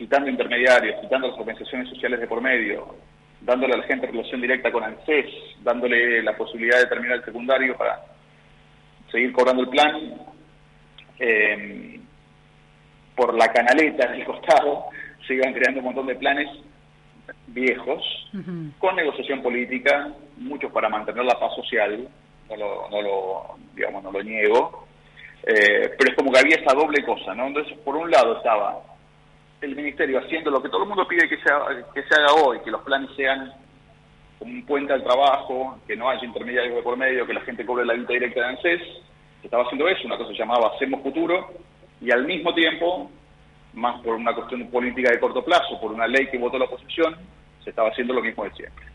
[0.00, 2.94] quitando intermediarios, quitando las organizaciones sociales de por medio,
[3.42, 5.26] dándole a la gente relación directa con ANSES,
[5.62, 8.00] dándole la posibilidad de terminar el secundario para
[9.12, 10.14] seguir cobrando el plan,
[11.18, 12.00] eh,
[13.14, 14.86] por la canaleta del costado
[15.26, 16.48] se iban creando un montón de planes
[17.48, 18.02] viejos,
[18.78, 22.08] con negociación política, muchos para mantener la paz social,
[22.48, 24.86] no lo, no lo digamos, no lo niego,
[25.42, 27.48] eh, pero es como que había esa doble cosa, ¿no?
[27.48, 28.89] Entonces, por un lado estaba
[29.60, 32.32] el ministerio haciendo lo que todo el mundo pide que se, haga, que se haga
[32.34, 33.52] hoy, que los planes sean
[34.38, 37.66] como un puente al trabajo, que no haya intermediarios de por medio, que la gente
[37.66, 38.80] cobre la vida directa de ANSES,
[39.40, 41.50] se estaba haciendo eso, una cosa llamaba Hacemos Futuro,
[42.00, 43.10] y al mismo tiempo,
[43.74, 47.16] más por una cuestión política de corto plazo, por una ley que votó la oposición,
[47.62, 48.89] se estaba haciendo lo mismo de siempre.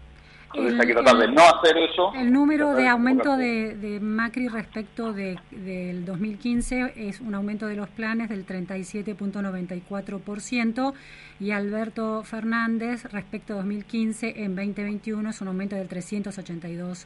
[0.56, 2.14] Entonces hay que tratar de no hacer eso.
[2.16, 7.90] El número de aumento de, Macri respecto de, del 2015 es un aumento de los
[7.90, 10.94] planes del 37.94%
[11.40, 17.06] y Alberto Fernández respecto a 2015 en 2021 es un aumento del 382%.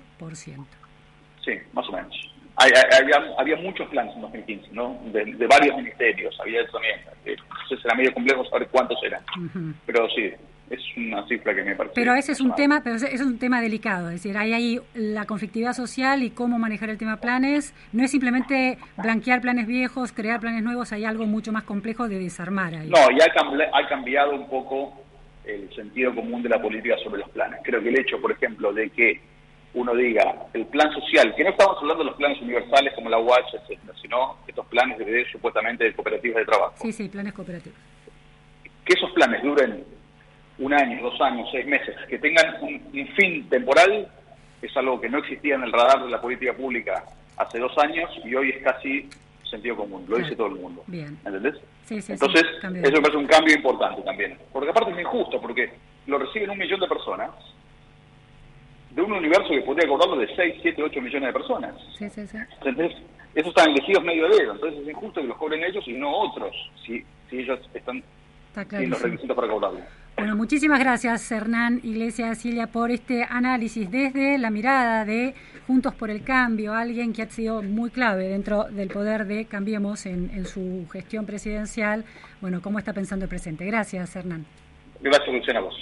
[1.43, 2.15] Sí, más o menos.
[2.59, 4.99] Había, había muchos planes en 2015, ¿no?
[5.11, 6.99] De, varios ministerios, había eso también.
[7.25, 9.23] Entonces era medio complejo saber cuántos eran.
[9.85, 10.31] Pero sí,
[10.69, 11.95] es una cifra que me parece.
[11.95, 14.79] Pero ese es un tema, pero ese es un tema delicado, es decir, hay ahí
[14.93, 17.73] la conflictividad social y cómo manejar el tema planes.
[17.91, 22.19] No es simplemente blanquear planes viejos, crear planes nuevos, hay algo mucho más complejo de
[22.19, 22.89] desarmar ahí.
[22.89, 24.93] No, y ha, cambiado un poco
[25.45, 27.59] el sentido común de la política sobre los planes.
[27.63, 29.21] Creo que el hecho, por ejemplo, de que
[29.73, 33.19] uno diga el plan social, que no estamos hablando de los planes universales como la
[33.19, 36.73] UH, etcétera, sino estos planes de supuestamente de cooperativas de trabajo.
[36.81, 37.77] Sí, sí, planes cooperativos.
[38.83, 39.83] Que esos planes duren
[40.57, 44.07] un año, dos años, seis meses, que tengan un, fin temporal,
[44.61, 47.03] es algo que no existía en el radar de la política pública
[47.37, 49.09] hace dos años y hoy es casi
[49.49, 50.83] sentido común, lo dice todo el mundo.
[50.87, 51.17] Bien.
[51.25, 51.55] ¿Entendés?
[51.85, 54.37] Sí, sí, Entonces, eso me parece un cambio importante también.
[54.51, 55.71] Porque aparte es injusto, porque
[56.07, 57.31] lo reciben un millón de personas
[58.91, 61.75] de un universo que podría cobrarlo de 6, 7, 8 millones de personas.
[61.97, 62.37] Sí, sí, sí.
[62.63, 62.97] Entonces,
[63.35, 64.53] esos están elegidos medio dedo.
[64.53, 68.03] Entonces es injusto que los cobren ellos y no otros, si, si ellos están
[68.69, 69.79] sin los requisitos para cobrarlo.
[70.17, 75.33] Bueno, muchísimas gracias Hernán Iglesias Silvia por este análisis desde la mirada de
[75.65, 80.05] Juntos por el Cambio, alguien que ha sido muy clave dentro del poder de Cambiemos
[80.07, 82.03] en, su gestión presidencial.
[82.41, 83.65] Bueno, ¿cómo está pensando el presente?
[83.65, 84.45] Gracias Hernán.
[84.99, 85.75] Gracias Luciana, vos.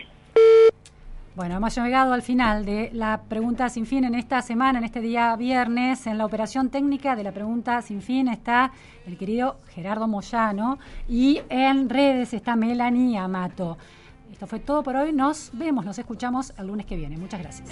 [1.37, 5.01] Bueno, hemos llegado al final de la pregunta sin fin en esta semana, en este
[5.01, 6.07] día viernes.
[6.07, 8.71] En la operación técnica de la pregunta sin fin está
[9.05, 13.77] el querido Gerardo Moyano y en redes está Melanie Amato.
[14.31, 15.13] Esto fue todo por hoy.
[15.13, 17.17] Nos vemos, nos escuchamos el lunes que viene.
[17.17, 17.69] Muchas gracias.